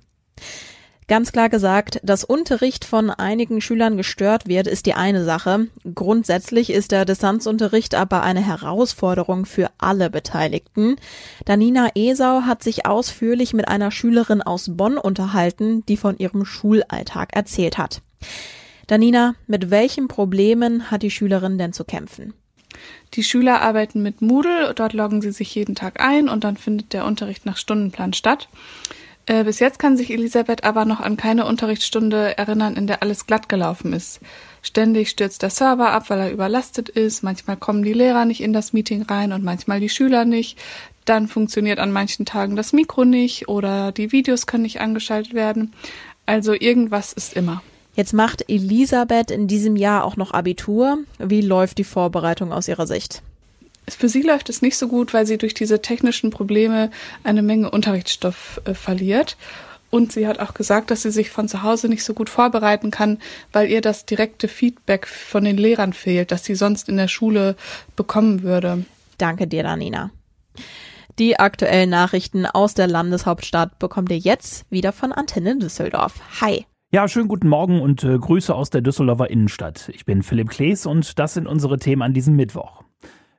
Ganz 1.10 1.32
klar 1.32 1.48
gesagt, 1.48 1.98
dass 2.04 2.22
Unterricht 2.22 2.84
von 2.84 3.10
einigen 3.10 3.60
Schülern 3.60 3.96
gestört 3.96 4.46
wird, 4.46 4.68
ist 4.68 4.86
die 4.86 4.94
eine 4.94 5.24
Sache. 5.24 5.66
Grundsätzlich 5.92 6.70
ist 6.70 6.92
der 6.92 7.04
Distanzunterricht 7.04 7.96
aber 7.96 8.22
eine 8.22 8.46
Herausforderung 8.46 9.44
für 9.44 9.72
alle 9.76 10.08
Beteiligten. 10.08 10.94
Danina 11.46 11.88
Esau 11.96 12.42
hat 12.42 12.62
sich 12.62 12.86
ausführlich 12.86 13.54
mit 13.54 13.66
einer 13.66 13.90
Schülerin 13.90 14.40
aus 14.40 14.76
Bonn 14.76 14.98
unterhalten, 14.98 15.84
die 15.86 15.96
von 15.96 16.16
ihrem 16.16 16.44
Schulalltag 16.44 17.34
erzählt 17.34 17.76
hat. 17.76 18.02
Danina, 18.86 19.34
mit 19.48 19.70
welchen 19.70 20.06
Problemen 20.06 20.92
hat 20.92 21.02
die 21.02 21.10
Schülerin 21.10 21.58
denn 21.58 21.72
zu 21.72 21.82
kämpfen? 21.84 22.34
Die 23.14 23.24
Schüler 23.24 23.62
arbeiten 23.62 24.00
mit 24.00 24.22
Moodle, 24.22 24.74
dort 24.74 24.92
loggen 24.92 25.22
sie 25.22 25.32
sich 25.32 25.52
jeden 25.56 25.74
Tag 25.74 26.00
ein 26.00 26.28
und 26.28 26.44
dann 26.44 26.56
findet 26.56 26.92
der 26.92 27.04
Unterricht 27.04 27.46
nach 27.46 27.56
Stundenplan 27.56 28.12
statt. 28.12 28.48
Äh, 29.30 29.44
bis 29.44 29.60
jetzt 29.60 29.78
kann 29.78 29.96
sich 29.96 30.10
Elisabeth 30.10 30.64
aber 30.64 30.84
noch 30.84 30.98
an 30.98 31.16
keine 31.16 31.46
Unterrichtsstunde 31.46 32.36
erinnern, 32.36 32.74
in 32.74 32.88
der 32.88 33.00
alles 33.00 33.26
glatt 33.26 33.48
gelaufen 33.48 33.92
ist. 33.92 34.18
Ständig 34.60 35.08
stürzt 35.08 35.42
der 35.42 35.50
Server 35.50 35.92
ab, 35.92 36.10
weil 36.10 36.18
er 36.18 36.32
überlastet 36.32 36.88
ist. 36.88 37.22
Manchmal 37.22 37.56
kommen 37.56 37.84
die 37.84 37.92
Lehrer 37.92 38.24
nicht 38.24 38.40
in 38.40 38.52
das 38.52 38.72
Meeting 38.72 39.02
rein 39.02 39.32
und 39.32 39.44
manchmal 39.44 39.78
die 39.78 39.88
Schüler 39.88 40.24
nicht. 40.24 40.58
Dann 41.04 41.28
funktioniert 41.28 41.78
an 41.78 41.92
manchen 41.92 42.26
Tagen 42.26 42.56
das 42.56 42.72
Mikro 42.72 43.04
nicht 43.04 43.48
oder 43.48 43.92
die 43.92 44.10
Videos 44.10 44.48
können 44.48 44.64
nicht 44.64 44.80
angeschaltet 44.80 45.32
werden. 45.32 45.74
Also 46.26 46.52
irgendwas 46.52 47.12
ist 47.12 47.36
immer. 47.36 47.62
Jetzt 47.94 48.12
macht 48.12 48.48
Elisabeth 48.48 49.30
in 49.30 49.46
diesem 49.46 49.76
Jahr 49.76 50.02
auch 50.02 50.16
noch 50.16 50.32
Abitur. 50.32 50.98
Wie 51.20 51.40
läuft 51.40 51.78
die 51.78 51.84
Vorbereitung 51.84 52.52
aus 52.52 52.66
ihrer 52.66 52.88
Sicht? 52.88 53.22
Für 53.94 54.08
sie 54.08 54.22
läuft 54.22 54.48
es 54.48 54.62
nicht 54.62 54.76
so 54.76 54.88
gut, 54.88 55.12
weil 55.14 55.26
sie 55.26 55.38
durch 55.38 55.54
diese 55.54 55.82
technischen 55.82 56.30
Probleme 56.30 56.90
eine 57.24 57.42
Menge 57.42 57.70
Unterrichtsstoff 57.70 58.60
äh, 58.64 58.74
verliert. 58.74 59.36
Und 59.90 60.12
sie 60.12 60.26
hat 60.26 60.38
auch 60.38 60.54
gesagt, 60.54 60.90
dass 60.90 61.02
sie 61.02 61.10
sich 61.10 61.30
von 61.30 61.48
zu 61.48 61.62
Hause 61.62 61.88
nicht 61.88 62.04
so 62.04 62.14
gut 62.14 62.28
vorbereiten 62.28 62.90
kann, 62.90 63.18
weil 63.52 63.68
ihr 63.68 63.80
das 63.80 64.06
direkte 64.06 64.46
Feedback 64.46 65.06
von 65.06 65.44
den 65.44 65.56
Lehrern 65.56 65.92
fehlt, 65.92 66.30
das 66.30 66.44
sie 66.44 66.54
sonst 66.54 66.88
in 66.88 66.96
der 66.96 67.08
Schule 67.08 67.56
bekommen 67.96 68.42
würde. 68.42 68.84
Danke 69.18 69.48
dir, 69.48 69.64
Danina. 69.64 70.10
Die 71.18 71.38
aktuellen 71.38 71.90
Nachrichten 71.90 72.46
aus 72.46 72.74
der 72.74 72.86
Landeshauptstadt 72.86 73.78
bekommt 73.78 74.10
ihr 74.10 74.18
jetzt 74.18 74.64
wieder 74.70 74.92
von 74.92 75.12
Antenne 75.12 75.58
Düsseldorf. 75.58 76.14
Hi. 76.40 76.64
Ja, 76.92 77.06
schönen 77.08 77.28
guten 77.28 77.48
Morgen 77.48 77.80
und 77.82 78.02
äh, 78.04 78.16
Grüße 78.16 78.54
aus 78.54 78.70
der 78.70 78.80
Düsseldorfer 78.80 79.30
Innenstadt. 79.30 79.90
Ich 79.92 80.04
bin 80.04 80.22
Philipp 80.22 80.48
Klees 80.48 80.86
und 80.86 81.18
das 81.18 81.34
sind 81.34 81.46
unsere 81.46 81.78
Themen 81.78 82.02
an 82.02 82.14
diesem 82.14 82.36
Mittwoch. 82.36 82.82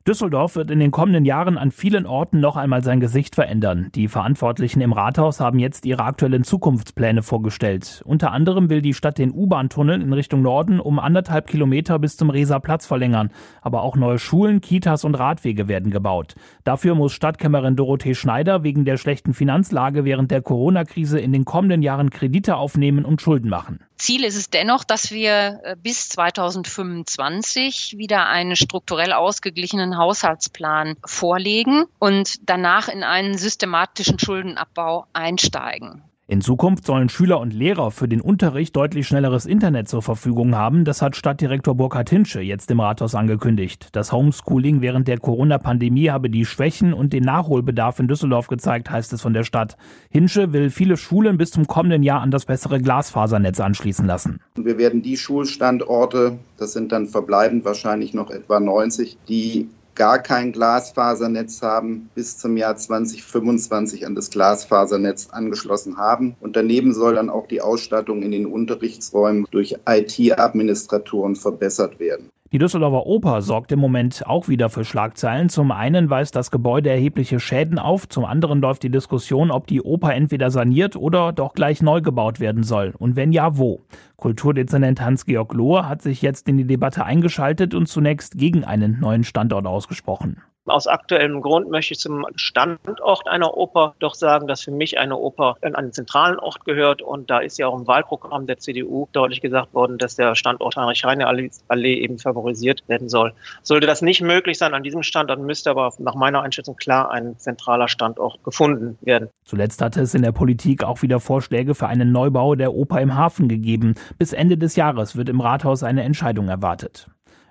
Düsseldorf 0.08 0.56
wird 0.56 0.72
in 0.72 0.80
den 0.80 0.90
kommenden 0.90 1.26
Jahren 1.26 1.60
an 1.60 1.70
vielen 1.70 2.08
Orten 2.08 2.40
noch 2.40 2.58
einmal 2.58 2.84
sein 2.84 3.00
Gesicht 3.00 3.36
verändern. 3.36 3.90
Die 3.94 4.08
Verantwortlichen 4.08 4.82
im 4.82 4.94
Rathaus 4.94 5.40
haben 5.40 5.60
jetzt 5.60 5.86
ihre 5.86 6.04
aktuellen 6.06 6.44
Zukunftspläne 6.44 7.22
vorgestellt. 7.22 8.02
Unter 8.04 8.32
anderem 8.32 8.72
will 8.72 8.82
die 8.82 8.96
Stadt 8.96 9.20
den 9.20 9.32
U-Bahn-Tunnel 9.32 10.02
in 10.02 10.12
Richtung 10.12 10.42
Norden 10.42 10.80
um 10.80 10.98
anderthalb 10.98 11.46
Kilometer 11.46 12.00
bis 12.00 12.18
zum 12.18 12.32
Reser 12.32 12.60
Platz 12.60 12.88
verlängern. 12.88 13.30
Aber 13.62 13.84
auch 13.84 13.96
neue 13.96 14.18
Schulen, 14.18 14.60
Kitas 14.60 15.04
und 15.06 15.14
Radwege 15.14 15.68
werden 15.68 15.92
gebaut. 15.92 16.34
Dafür 16.64 16.96
muss 16.96 17.14
Stadtkämmerin 17.14 17.76
Dorothee 17.76 18.16
Schneider 18.16 18.64
wegen 18.64 18.86
der 18.86 18.98
schlechten 18.98 19.36
Finanzlage 19.36 20.04
während 20.04 20.32
der 20.32 20.42
Corona-Krise 20.42 21.20
in 21.20 21.32
den 21.32 21.46
kommenden 21.46 21.84
Jahren 21.84 22.10
Kredite 22.10 22.56
aufnehmen 22.56 23.06
und 23.06 23.22
Schulden 23.22 23.50
machen. 23.50 23.82
Ziel 24.02 24.24
ist 24.26 24.36
es 24.36 24.50
dennoch, 24.50 24.84
dass 24.84 25.12
wir 25.12 25.62
äh, 25.64 25.76
bis 25.76 26.10
2025 26.10 27.98
wieder 28.00 28.26
einen 28.28 28.56
strukturell 28.56 29.14
ausgeglichenen 29.14 29.96
Haushaltsplan 29.96 30.96
vorlegen 31.06 31.86
und 32.00 32.50
danach 32.50 32.88
in 32.88 33.04
einen 33.04 33.38
systematischen 33.38 34.18
Schuldenabbau 34.18 35.06
einsteigen. 35.14 36.04
In 36.32 36.40
Zukunft 36.40 36.86
sollen 36.86 37.10
Schüler 37.10 37.42
und 37.42 37.54
Lehrer 37.54 37.92
für 37.92 38.08
den 38.08 38.22
Unterricht 38.22 38.74
deutlich 38.78 39.06
schnelleres 39.06 39.46
Internet 39.46 39.90
zur 39.90 40.02
Verfügung 40.02 40.56
haben. 40.56 40.86
Das 40.86 41.02
hat 41.02 41.18
Stadtdirektor 41.18 41.76
Burkhard 41.76 42.10
Hinsche 42.10 42.40
jetzt 42.40 42.72
im 42.72 42.80
Rathaus 42.80 43.16
angekündigt. 43.16 43.90
Das 43.92 44.14
Homeschooling 44.14 44.80
während 44.80 45.10
der 45.10 45.20
Corona-Pandemie 45.20 46.10
habe 46.10 46.30
die 46.30 46.46
Schwächen 46.46 46.94
und 46.94 47.12
den 47.12 47.26
Nachholbedarf 47.26 48.00
in 48.00 48.08
Düsseldorf 48.08 48.48
gezeigt, 48.48 48.90
heißt 48.90 49.12
es 49.12 49.22
von 49.22 49.34
der 49.34 49.44
Stadt. 49.44 49.76
Hinsche 50.10 50.54
will 50.54 50.70
viele 50.70 50.96
Schulen 50.96 51.38
bis 51.38 51.52
zum 51.52 51.68
kommenden 51.68 52.02
Jahr 52.02 52.22
an 52.22 52.32
das 52.32 52.46
bessere 52.46 52.80
Glasfasernetz 52.80 53.60
anschließen 53.60 54.06
lassen. 54.06 54.40
Wir 54.56 54.78
werden 54.78 55.02
die 55.02 55.18
Schulstandorte, 55.18 56.40
das 56.56 56.72
sind 56.72 56.94
dann 56.94 57.08
verbleibend 57.08 57.66
wahrscheinlich 57.66 58.14
noch 58.14 58.30
etwa 58.30 58.62
90, 58.62 59.18
die 59.28 59.68
gar 59.96 60.20
kein 60.20 60.52
Glasfasernetz 60.52 61.62
haben, 61.62 62.10
bis 62.16 62.38
zum 62.38 62.58
Jahr 62.58 62.76
2025 62.76 64.06
an 64.06 64.16
das 64.16 64.30
Glasfasernetz 64.30 65.30
angeschlossen 65.32 65.98
haben. 65.98 66.36
Und 66.40 66.56
daneben 66.56 66.94
soll 66.94 67.16
dann 67.16 67.30
auch 67.30 67.48
die 67.48 67.62
Ausstattung 67.62 68.24
in 68.24 68.32
den 68.32 68.46
Unterrichtsräumen 68.46 69.46
durch 69.52 69.78
IT-Administratoren 69.88 71.36
verbessert 71.36 72.00
werden. 72.00 72.30
Die 72.54 72.58
Düsseldorfer 72.58 73.06
Oper 73.06 73.42
sorgt 73.42 73.72
im 73.72 73.80
Moment 73.80 74.28
auch 74.28 74.50
wieder 74.50 74.68
für 74.68 74.84
Schlagzeilen. 74.84 75.48
Zum 75.48 75.72
einen 75.72 76.10
weist 76.10 76.36
das 76.36 76.52
Gebäude 76.52 76.90
erhebliche 76.90 77.40
Schäden 77.40 77.80
auf, 77.80 78.10
zum 78.10 78.26
anderen 78.26 78.60
läuft 78.60 78.84
die 78.84 78.90
Diskussion, 78.90 79.52
ob 79.52 79.68
die 79.68 79.82
Oper 79.82 80.14
entweder 80.14 80.52
saniert 80.52 80.98
oder 80.98 81.32
doch 81.32 81.54
gleich 81.54 81.82
neu 81.82 82.02
gebaut 82.02 82.42
werden 82.42 82.64
soll. 82.64 82.94
Und 83.00 83.16
wenn 83.16 83.32
ja, 83.32 83.58
wo? 83.58 83.80
Kulturdezernent 84.18 85.00
Hans-Georg 85.00 85.54
Lohr 85.54 85.88
hat 85.88 86.02
sich 86.02 86.22
jetzt 86.22 86.50
in 86.50 86.58
die 86.58 86.68
Debatte 86.68 87.06
eingeschaltet 87.06 87.74
und 87.74 87.88
zunächst 87.88 88.38
gegen 88.38 88.66
einen 88.66 89.00
neuen 89.00 89.24
Standort 89.24 89.66
ausgesprochen. 89.66 90.42
Aus 90.68 90.86
aktuellem 90.86 91.42
Grund 91.42 91.72
möchte 91.72 91.94
ich 91.94 92.00
zum 92.00 92.26
Standort 92.36 93.28
einer 93.28 93.58
Oper 93.58 93.96
doch 93.98 94.14
sagen, 94.14 94.46
dass 94.48 94.62
für 94.62 94.72
mich 94.72 95.00
eine 95.00 95.18
Oper 95.18 95.58
an 95.62 95.76
einen 95.76 95.92
zentralen 95.92 96.38
Ort 96.38 96.66
gehört. 96.66 97.02
Und 97.02 97.32
da 97.32 97.40
ist 97.40 97.58
ja 97.58 97.68
auch 97.68 97.80
im 97.80 97.88
Wahlprogramm 97.88 98.46
der 98.46 98.60
CDU 98.60 99.08
deutlich 99.12 99.42
gesagt 99.42 99.74
worden, 99.74 99.98
dass 99.98 100.16
der 100.16 100.36
Standort 100.36 100.76
Heinrich-Heine-Allee 100.76 101.96
eben 101.96 102.20
favorisiert 102.20 102.84
werden 102.88 103.10
soll. 103.10 103.34
Sollte 103.64 103.88
das 103.88 104.04
nicht 104.04 104.22
möglich 104.22 104.60
sein 104.60 104.76
an 104.76 104.84
diesem 104.84 105.02
Standort, 105.02 105.40
müsste 105.40 105.72
aber 105.72 105.92
nach 105.98 106.14
meiner 106.14 106.44
Einschätzung 106.44 106.76
klar 106.76 107.10
ein 107.10 107.40
zentraler 107.40 107.88
Standort 107.88 108.44
gefunden 108.44 109.00
werden. 109.02 109.30
Zuletzt 109.46 109.82
hatte 109.82 110.02
es 110.02 110.14
in 110.14 110.22
der 110.22 110.32
Politik 110.32 110.84
auch 110.84 111.02
wieder 111.02 111.20
Vorschläge 111.20 111.74
für 111.74 111.88
einen 111.88 112.12
Neubau 112.12 112.54
der 112.54 112.76
Oper 112.76 113.02
im 113.02 113.16
Hafen 113.16 113.48
gegeben. 113.48 113.96
Bis 114.20 114.32
Ende 114.32 114.60
des 114.60 114.76
Jahres 114.76 115.16
wird 115.16 115.28
im 115.28 115.42
Rathaus 115.42 115.82
eine 115.82 116.04
Entscheidung 116.04 116.50
erwartet. 116.50 117.08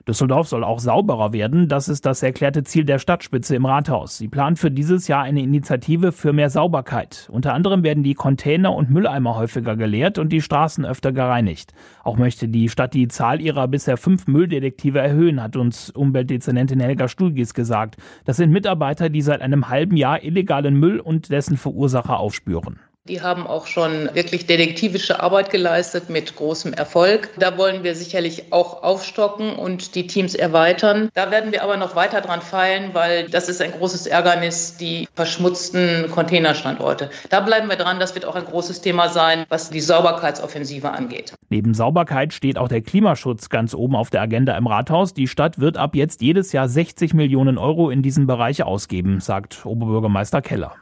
Düsseldorf 0.08 0.48
soll 0.48 0.64
auch 0.64 0.78
sauberer 0.78 1.32
werden. 1.32 1.68
Das 1.68 1.88
ist 1.88 2.06
das 2.06 2.22
erklärte 2.22 2.64
Ziel 2.64 2.84
der 2.84 2.98
Stadtspitze 2.98 3.54
im 3.54 3.66
Rathaus. 3.66 4.16
Sie 4.18 4.28
plant 4.28 4.58
für 4.58 4.70
dieses 4.70 5.08
Jahr 5.08 5.22
eine 5.22 5.42
Initiative 5.42 6.12
für 6.12 6.32
mehr 6.32 6.50
Sauberkeit. 6.50 7.28
Unter 7.30 7.54
anderem 7.54 7.82
werden 7.82 8.02
die 8.02 8.14
Container 8.14 8.74
und 8.74 8.90
Mülleimer 8.90 9.36
häufiger 9.36 9.76
geleert 9.76 10.18
und 10.18 10.30
die 10.30 10.40
Straßen 10.40 10.84
öfter 10.84 11.12
gereinigt. 11.12 11.72
Auch 12.02 12.16
möchte 12.16 12.48
die 12.48 12.68
Stadt 12.68 12.94
die 12.94 13.08
Zahl 13.08 13.40
ihrer 13.40 13.68
bisher 13.68 13.96
fünf 13.96 14.26
Mülldetektive 14.26 14.98
erhöhen, 14.98 15.42
hat 15.42 15.56
uns 15.56 15.90
Umweltdezernentin 15.90 16.80
Helga 16.80 17.08
Stulgis 17.08 17.54
gesagt. 17.54 17.96
Das 18.24 18.36
sind 18.36 18.50
Mitarbeiter, 18.50 19.10
die 19.10 19.22
seit 19.22 19.42
einem 19.42 19.68
halben 19.68 19.96
Jahr 19.96 20.22
illegalen 20.22 20.74
Müll 20.74 20.98
und 21.00 21.30
dessen 21.30 21.56
Verursacher 21.56 22.18
aufspüren. 22.18 22.80
Die 23.08 23.22
haben 23.22 23.46
auch 23.46 23.66
schon 23.66 24.10
wirklich 24.14 24.46
detektivische 24.46 25.20
Arbeit 25.20 25.50
geleistet 25.50 26.10
mit 26.10 26.36
großem 26.36 26.74
Erfolg. 26.74 27.30
Da 27.38 27.56
wollen 27.56 27.82
wir 27.82 27.96
sicherlich 27.96 28.52
auch 28.52 28.82
aufstocken 28.82 29.56
und 29.56 29.94
die 29.94 30.06
Teams 30.06 30.34
erweitern. 30.34 31.08
Da 31.14 31.30
werden 31.30 31.50
wir 31.50 31.64
aber 31.64 31.78
noch 31.78 31.96
weiter 31.96 32.20
dran 32.20 32.42
feilen, 32.42 32.90
weil 32.92 33.28
das 33.28 33.48
ist 33.48 33.62
ein 33.62 33.72
großes 33.72 34.06
Ärgernis, 34.06 34.76
die 34.76 35.08
verschmutzten 35.14 36.10
Containerstandorte. 36.10 37.10
Da 37.30 37.40
bleiben 37.40 37.68
wir 37.68 37.76
dran. 37.76 37.98
Das 37.98 38.14
wird 38.14 38.26
auch 38.26 38.36
ein 38.36 38.44
großes 38.44 38.82
Thema 38.82 39.08
sein, 39.08 39.44
was 39.48 39.70
die 39.70 39.80
Sauberkeitsoffensive 39.80 40.90
angeht. 40.90 41.32
Neben 41.48 41.72
Sauberkeit 41.72 42.34
steht 42.34 42.58
auch 42.58 42.68
der 42.68 42.82
Klimaschutz 42.82 43.48
ganz 43.48 43.74
oben 43.74 43.96
auf 43.96 44.10
der 44.10 44.20
Agenda 44.20 44.56
im 44.56 44.66
Rathaus. 44.66 45.14
Die 45.14 45.26
Stadt 45.26 45.58
wird 45.58 45.78
ab 45.78 45.96
jetzt 45.96 46.20
jedes 46.20 46.52
Jahr 46.52 46.68
60 46.68 47.14
Millionen 47.14 47.56
Euro 47.56 47.90
in 47.90 48.02
diesem 48.02 48.26
Bereich 48.26 48.62
ausgeben, 48.62 49.20
sagt 49.20 49.64
Oberbürgermeister 49.64 50.42
Keller. 50.42 50.76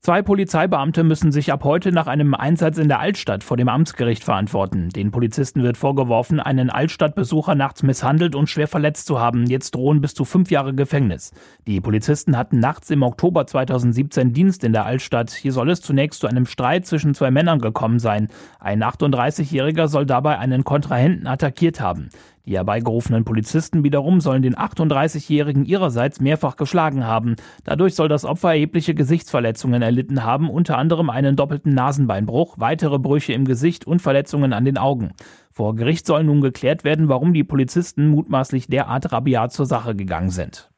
Zwei 0.00 0.22
Polizeibeamte 0.22 1.02
müssen 1.02 1.32
sich 1.32 1.52
ab 1.52 1.64
heute 1.64 1.90
nach 1.90 2.06
einem 2.06 2.34
Einsatz 2.34 2.78
in 2.78 2.86
der 2.86 3.00
Altstadt 3.00 3.42
vor 3.42 3.56
dem 3.56 3.68
Amtsgericht 3.68 4.22
verantworten. 4.22 4.90
Den 4.90 5.10
Polizisten 5.10 5.64
wird 5.64 5.76
vorgeworfen, 5.76 6.38
einen 6.38 6.70
Altstadtbesucher 6.70 7.56
nachts 7.56 7.82
misshandelt 7.82 8.36
und 8.36 8.48
schwer 8.48 8.68
verletzt 8.68 9.06
zu 9.06 9.18
haben. 9.18 9.46
Jetzt 9.46 9.74
drohen 9.74 10.00
bis 10.00 10.14
zu 10.14 10.24
fünf 10.24 10.50
Jahre 10.52 10.74
Gefängnis. 10.74 11.32
Die 11.66 11.80
Polizisten 11.80 12.36
hatten 12.36 12.60
nachts 12.60 12.90
im 12.90 13.02
Oktober 13.02 13.48
2017 13.48 14.32
Dienst 14.32 14.62
in 14.62 14.72
der 14.72 14.86
Altstadt. 14.86 15.32
Hier 15.32 15.52
soll 15.52 15.70
es 15.70 15.80
zunächst 15.80 16.20
zu 16.20 16.28
einem 16.28 16.46
Streit 16.46 16.86
zwischen 16.86 17.14
zwei 17.14 17.32
Männern 17.32 17.60
gekommen 17.60 17.98
sein. 17.98 18.28
Ein 18.60 18.84
38-Jähriger 18.84 19.88
soll 19.88 20.06
dabei 20.06 20.38
einen 20.38 20.62
Kontrahenten 20.62 21.26
attackiert 21.26 21.80
haben. 21.80 22.10
Die 22.46 22.54
herbeigerufenen 22.54 23.24
Polizisten 23.24 23.82
wiederum 23.82 24.20
sollen 24.20 24.42
den 24.42 24.54
38-Jährigen 24.54 25.64
ihrerseits 25.64 26.20
mehrfach 26.20 26.54
geschlagen 26.54 27.04
haben. 27.04 27.34
Dadurch 27.64 27.96
soll 27.96 28.08
das 28.08 28.24
Opfer 28.24 28.50
erhebliche 28.50 28.94
Gesichtsverletzungen 28.94 29.82
erlitten 29.82 30.22
haben, 30.22 30.48
unter 30.48 30.78
anderem 30.78 31.10
einen 31.10 31.34
doppelten 31.34 31.74
Nasenbeinbruch, 31.74 32.54
weitere 32.58 33.00
Brüche 33.00 33.32
im 33.32 33.46
Gesicht 33.46 33.84
und 33.84 34.00
Verletzungen 34.00 34.52
an 34.52 34.64
den 34.64 34.78
Augen. 34.78 35.10
Vor 35.50 35.74
Gericht 35.74 36.06
soll 36.06 36.22
nun 36.22 36.40
geklärt 36.40 36.84
werden, 36.84 37.08
warum 37.08 37.34
die 37.34 37.44
Polizisten 37.44 38.08
mutmaßlich 38.08 38.68
derart 38.68 39.10
rabiat 39.10 39.52
zur 39.52 39.66
Sache 39.66 39.96
gegangen 39.96 40.30
sind. 40.30 40.70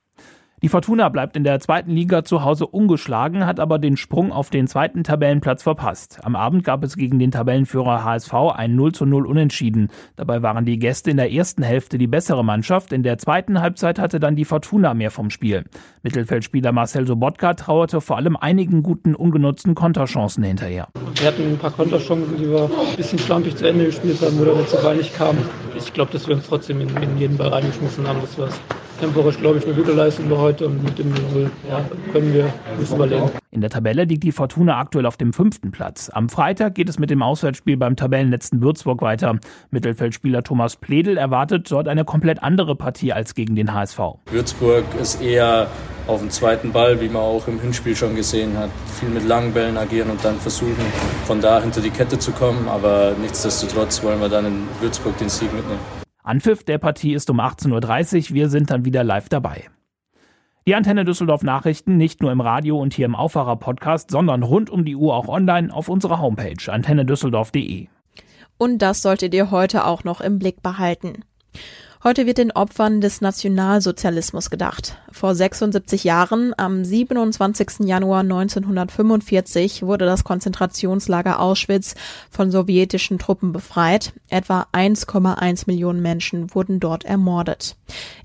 Die 0.60 0.68
Fortuna 0.68 1.08
bleibt 1.08 1.36
in 1.36 1.44
der 1.44 1.60
zweiten 1.60 1.92
Liga 1.92 2.24
zu 2.24 2.42
Hause 2.42 2.66
ungeschlagen, 2.66 3.46
hat 3.46 3.60
aber 3.60 3.78
den 3.78 3.96
Sprung 3.96 4.32
auf 4.32 4.50
den 4.50 4.66
zweiten 4.66 5.04
Tabellenplatz 5.04 5.62
verpasst. 5.62 6.18
Am 6.24 6.34
Abend 6.34 6.64
gab 6.64 6.82
es 6.82 6.96
gegen 6.96 7.20
den 7.20 7.30
Tabellenführer 7.30 8.02
HSV 8.02 8.34
ein 8.56 8.74
0 8.74 8.92
zu 8.92 9.06
0 9.06 9.24
Unentschieden. 9.24 9.88
Dabei 10.16 10.42
waren 10.42 10.64
die 10.64 10.80
Gäste 10.80 11.12
in 11.12 11.16
der 11.16 11.32
ersten 11.32 11.62
Hälfte 11.62 11.96
die 11.96 12.08
bessere 12.08 12.44
Mannschaft. 12.44 12.92
In 12.92 13.04
der 13.04 13.18
zweiten 13.18 13.60
Halbzeit 13.60 14.00
hatte 14.00 14.18
dann 14.18 14.34
die 14.34 14.44
Fortuna 14.44 14.94
mehr 14.94 15.12
vom 15.12 15.30
Spiel. 15.30 15.64
Mittelfeldspieler 16.02 16.72
Marcel 16.72 17.06
Sobotka 17.06 17.54
trauerte 17.54 18.00
vor 18.00 18.16
allem 18.16 18.36
einigen 18.36 18.82
guten 18.82 19.14
ungenutzten 19.14 19.76
Konterchancen 19.76 20.42
hinterher. 20.42 20.88
Wir 21.14 21.28
hatten 21.28 21.42
ein 21.42 21.58
paar 21.58 21.70
Konterchancen, 21.70 22.36
die 22.36 22.50
wir 22.50 22.64
ein 22.64 22.96
bisschen 22.96 23.20
schlampig 23.20 23.54
zu 23.54 23.68
Ende 23.68 23.86
gespielt 23.86 24.20
haben, 24.22 24.36
wo 24.40 24.44
der 24.44 24.54
letzte 24.54 24.78
Ball 24.78 24.96
nicht 24.96 25.14
kam. 25.14 25.36
Ich 25.76 25.92
glaube, 25.92 26.12
dass 26.12 26.26
wir 26.26 26.35
uns 26.35 26.46
trotzdem 26.46 26.81
in, 26.81 26.88
in 26.96 27.18
jeden 27.18 27.37
Ball 27.37 27.48
reingeschmissen 27.48 28.07
haben. 28.07 28.20
Das 28.20 28.38
war's 28.38 28.61
temporarisch, 29.00 29.38
glaube 29.38 29.59
ich, 29.59 29.64
eine 29.64 29.74
gute 29.74 29.92
Leistung 29.92 30.28
für 30.28 30.38
heute 30.38 30.66
und 30.66 30.83
mit 30.83 30.98
dem 30.98 31.11
Null 31.11 31.50
ja, 31.68 31.85
können 32.12 32.35
wir 32.35 32.52
nicht 32.78 32.92
überleben. 32.92 33.31
In 33.50 33.61
der 33.61 33.70
Tabelle 33.70 34.04
liegt 34.04 34.24
die 34.24 34.33
Fortuna 34.33 34.78
aktuell 34.78 35.07
auf 35.07 35.16
dem 35.16 35.33
fünften 35.33 35.70
Platz. 35.70 36.11
Am 36.12 36.28
Freitag 36.28 36.74
geht 36.74 36.88
es 36.88 36.98
mit 36.98 37.11
dem 37.11 37.22
Auswärtsspiel 37.22 37.76
beim 37.76 37.96
Tabellenletzten 37.96 38.61
Würzburg 38.61 39.00
weiter. 39.02 39.38
Mittelfeldspieler 39.70 40.42
Thomas 40.42 40.76
Pledel 40.76 41.16
erwartet 41.16 41.70
dort 41.70 41.88
eine 41.88 42.04
komplett 42.04 42.42
andere 42.42 42.76
Partie 42.76 43.12
als 43.12 43.35
gegen 43.35 43.54
den 43.54 43.72
HSV. 43.72 43.98
Würzburg 44.31 44.85
ist 45.00 45.22
eher 45.22 45.68
auf 46.08 46.20
dem 46.20 46.30
zweiten 46.30 46.72
Ball, 46.72 47.00
wie 47.00 47.08
man 47.08 47.22
auch 47.22 47.46
im 47.46 47.60
Hinspiel 47.60 47.94
schon 47.94 48.16
gesehen 48.16 48.56
hat, 48.56 48.70
viel 48.98 49.10
mit 49.10 49.24
langen 49.24 49.52
Bällen 49.52 49.76
agieren 49.76 50.10
und 50.10 50.24
dann 50.24 50.38
versuchen, 50.38 50.74
von 51.24 51.40
da 51.40 51.60
hinter 51.60 51.80
die 51.80 51.90
Kette 51.90 52.18
zu 52.18 52.32
kommen. 52.32 52.66
Aber 52.68 53.14
nichtsdestotrotz 53.20 54.02
wollen 54.02 54.20
wir 54.20 54.28
dann 54.28 54.46
in 54.46 54.68
Würzburg 54.80 55.16
den 55.18 55.28
Sieg 55.28 55.52
mitnehmen. 55.52 55.80
Anpfiff 56.22 56.64
der 56.64 56.78
Partie 56.78 57.14
ist 57.14 57.30
um 57.30 57.40
18.30 57.40 58.30
Uhr. 58.30 58.34
Wir 58.34 58.48
sind 58.48 58.70
dann 58.70 58.84
wieder 58.84 59.04
live 59.04 59.28
dabei. 59.28 59.68
Die 60.66 60.74
Antenne 60.74 61.04
Düsseldorf 61.06 61.42
Nachrichten 61.42 61.96
nicht 61.96 62.20
nur 62.20 62.30
im 62.30 62.42
Radio 62.42 62.78
und 62.78 62.92
hier 62.92 63.06
im 63.06 63.14
Aufwacher 63.14 63.56
Podcast, 63.56 64.10
sondern 64.10 64.42
rund 64.42 64.68
um 64.68 64.84
die 64.84 64.96
Uhr 64.96 65.14
auch 65.14 65.28
online 65.28 65.72
auf 65.72 65.88
unserer 65.88 66.20
Homepage 66.20 66.70
antennedüsseldorf.de. 66.70 67.86
Und 68.58 68.82
das 68.82 69.00
solltet 69.00 69.32
ihr 69.32 69.50
heute 69.50 69.86
auch 69.86 70.04
noch 70.04 70.20
im 70.20 70.38
Blick 70.38 70.62
behalten. 70.62 71.24
Heute 72.04 72.26
wird 72.26 72.38
den 72.38 72.52
Opfern 72.52 73.00
des 73.00 73.20
Nationalsozialismus 73.20 74.50
gedacht. 74.50 74.96
Vor 75.11 75.34
76 75.34 76.04
Jahren, 76.04 76.54
am 76.56 76.84
27. 76.84 77.80
Januar 77.80 78.20
1945, 78.20 79.82
wurde 79.82 80.06
das 80.06 80.22
Konzentrationslager 80.22 81.40
Auschwitz 81.40 81.96
von 82.30 82.52
sowjetischen 82.52 83.18
Truppen 83.18 83.50
befreit. 83.50 84.12
Etwa 84.28 84.68
1,1 84.72 85.64
Millionen 85.66 86.00
Menschen 86.00 86.54
wurden 86.54 86.78
dort 86.78 87.04
ermordet. 87.04 87.76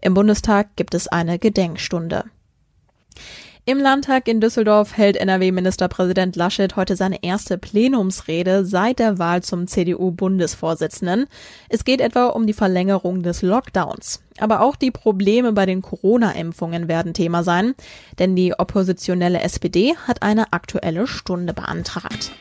Im 0.02 0.14
Bundestag 0.14 0.76
gibt 0.76 0.94
es 0.94 1.08
eine 1.08 1.40
Gedenkstunde. 1.40 2.26
Im 3.66 3.80
Landtag 3.80 4.28
in 4.28 4.42
Düsseldorf 4.42 4.98
hält 4.98 5.16
NRW-Ministerpräsident 5.16 6.36
Laschet 6.36 6.76
heute 6.76 6.98
seine 6.98 7.24
erste 7.24 7.58
Plenumsrede 7.58 8.66
seit 8.66 9.00
der 9.00 9.20
Wahl 9.20 9.42
zum 9.42 9.68
CDU-Bundesvorsitzenden. 9.68 11.28
Es 11.70 11.86
geht 11.86 12.02
etwa 12.02 12.26
um 12.26 12.46
die 12.46 12.52
Verlängerung 12.52 13.24
des 13.24 13.42
Lockdowns. 13.42 14.22
Aber 14.38 14.60
auch 14.60 14.76
die 14.76 14.92
Probleme 14.92 15.54
bei 15.54 15.66
den 15.66 15.82
Corona-Impfungen 15.82 16.90
werden 16.90 17.14
Thema 17.14 17.46
sein, 17.46 17.74
denn 18.20 18.36
die 18.36 18.54
oppositionelle 18.54 19.40
SPD 19.40 19.96
hat 20.08 20.24
eine 20.24 20.52
aktuelle 20.52 21.08
Stunde 21.08 21.54
beantragt. 21.54 22.34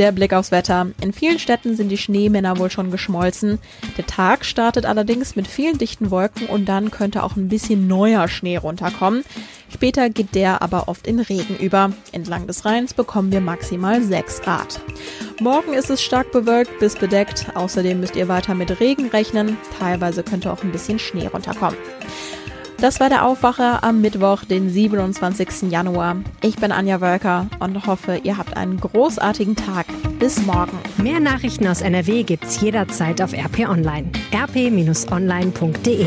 Der 0.00 0.12
Blick 0.12 0.32
aufs 0.32 0.50
Wetter. 0.50 0.88
In 1.02 1.12
vielen 1.12 1.38
Städten 1.38 1.76
sind 1.76 1.90
die 1.90 1.98
Schneemänner 1.98 2.58
wohl 2.58 2.70
schon 2.70 2.90
geschmolzen. 2.90 3.58
Der 3.98 4.06
Tag 4.06 4.46
startet 4.46 4.86
allerdings 4.86 5.36
mit 5.36 5.46
vielen 5.46 5.76
dichten 5.76 6.10
Wolken 6.10 6.46
und 6.46 6.64
dann 6.64 6.90
könnte 6.90 7.22
auch 7.22 7.36
ein 7.36 7.50
bisschen 7.50 7.86
neuer 7.86 8.26
Schnee 8.26 8.56
runterkommen. 8.56 9.24
Später 9.72 10.08
geht 10.08 10.34
der 10.34 10.62
aber 10.62 10.88
oft 10.88 11.06
in 11.06 11.20
Regen 11.20 11.56
über. 11.58 11.92
Entlang 12.12 12.46
des 12.46 12.64
Rheins 12.64 12.94
bekommen 12.94 13.30
wir 13.30 13.42
maximal 13.42 14.02
6 14.02 14.40
Grad. 14.40 14.80
Morgen 15.38 15.74
ist 15.74 15.90
es 15.90 16.02
stark 16.02 16.32
bewölkt 16.32 16.78
bis 16.80 16.96
bedeckt. 16.96 17.48
Außerdem 17.54 18.00
müsst 18.00 18.16
ihr 18.16 18.26
weiter 18.26 18.54
mit 18.54 18.80
Regen 18.80 19.08
rechnen. 19.08 19.58
Teilweise 19.78 20.22
könnte 20.22 20.50
auch 20.50 20.62
ein 20.62 20.72
bisschen 20.72 20.98
Schnee 20.98 21.26
runterkommen. 21.26 21.78
Das 22.80 22.98
war 22.98 23.10
der 23.10 23.26
Aufwacher 23.26 23.84
am 23.84 24.00
Mittwoch, 24.00 24.44
den 24.46 24.70
27. 24.70 25.70
Januar. 25.70 26.16
Ich 26.40 26.56
bin 26.56 26.72
Anja 26.72 27.02
Wölker 27.02 27.46
und 27.58 27.86
hoffe, 27.86 28.20
ihr 28.22 28.38
habt 28.38 28.56
einen 28.56 28.80
großartigen 28.80 29.54
Tag. 29.54 29.84
Bis 30.18 30.40
morgen. 30.46 30.78
Mehr 30.96 31.20
Nachrichten 31.20 31.66
aus 31.66 31.82
NRW 31.82 32.22
gibt's 32.22 32.58
jederzeit 32.62 33.20
auf 33.20 33.34
RP 33.34 33.68
Online. 33.68 34.10
rp-online.de 34.32 36.06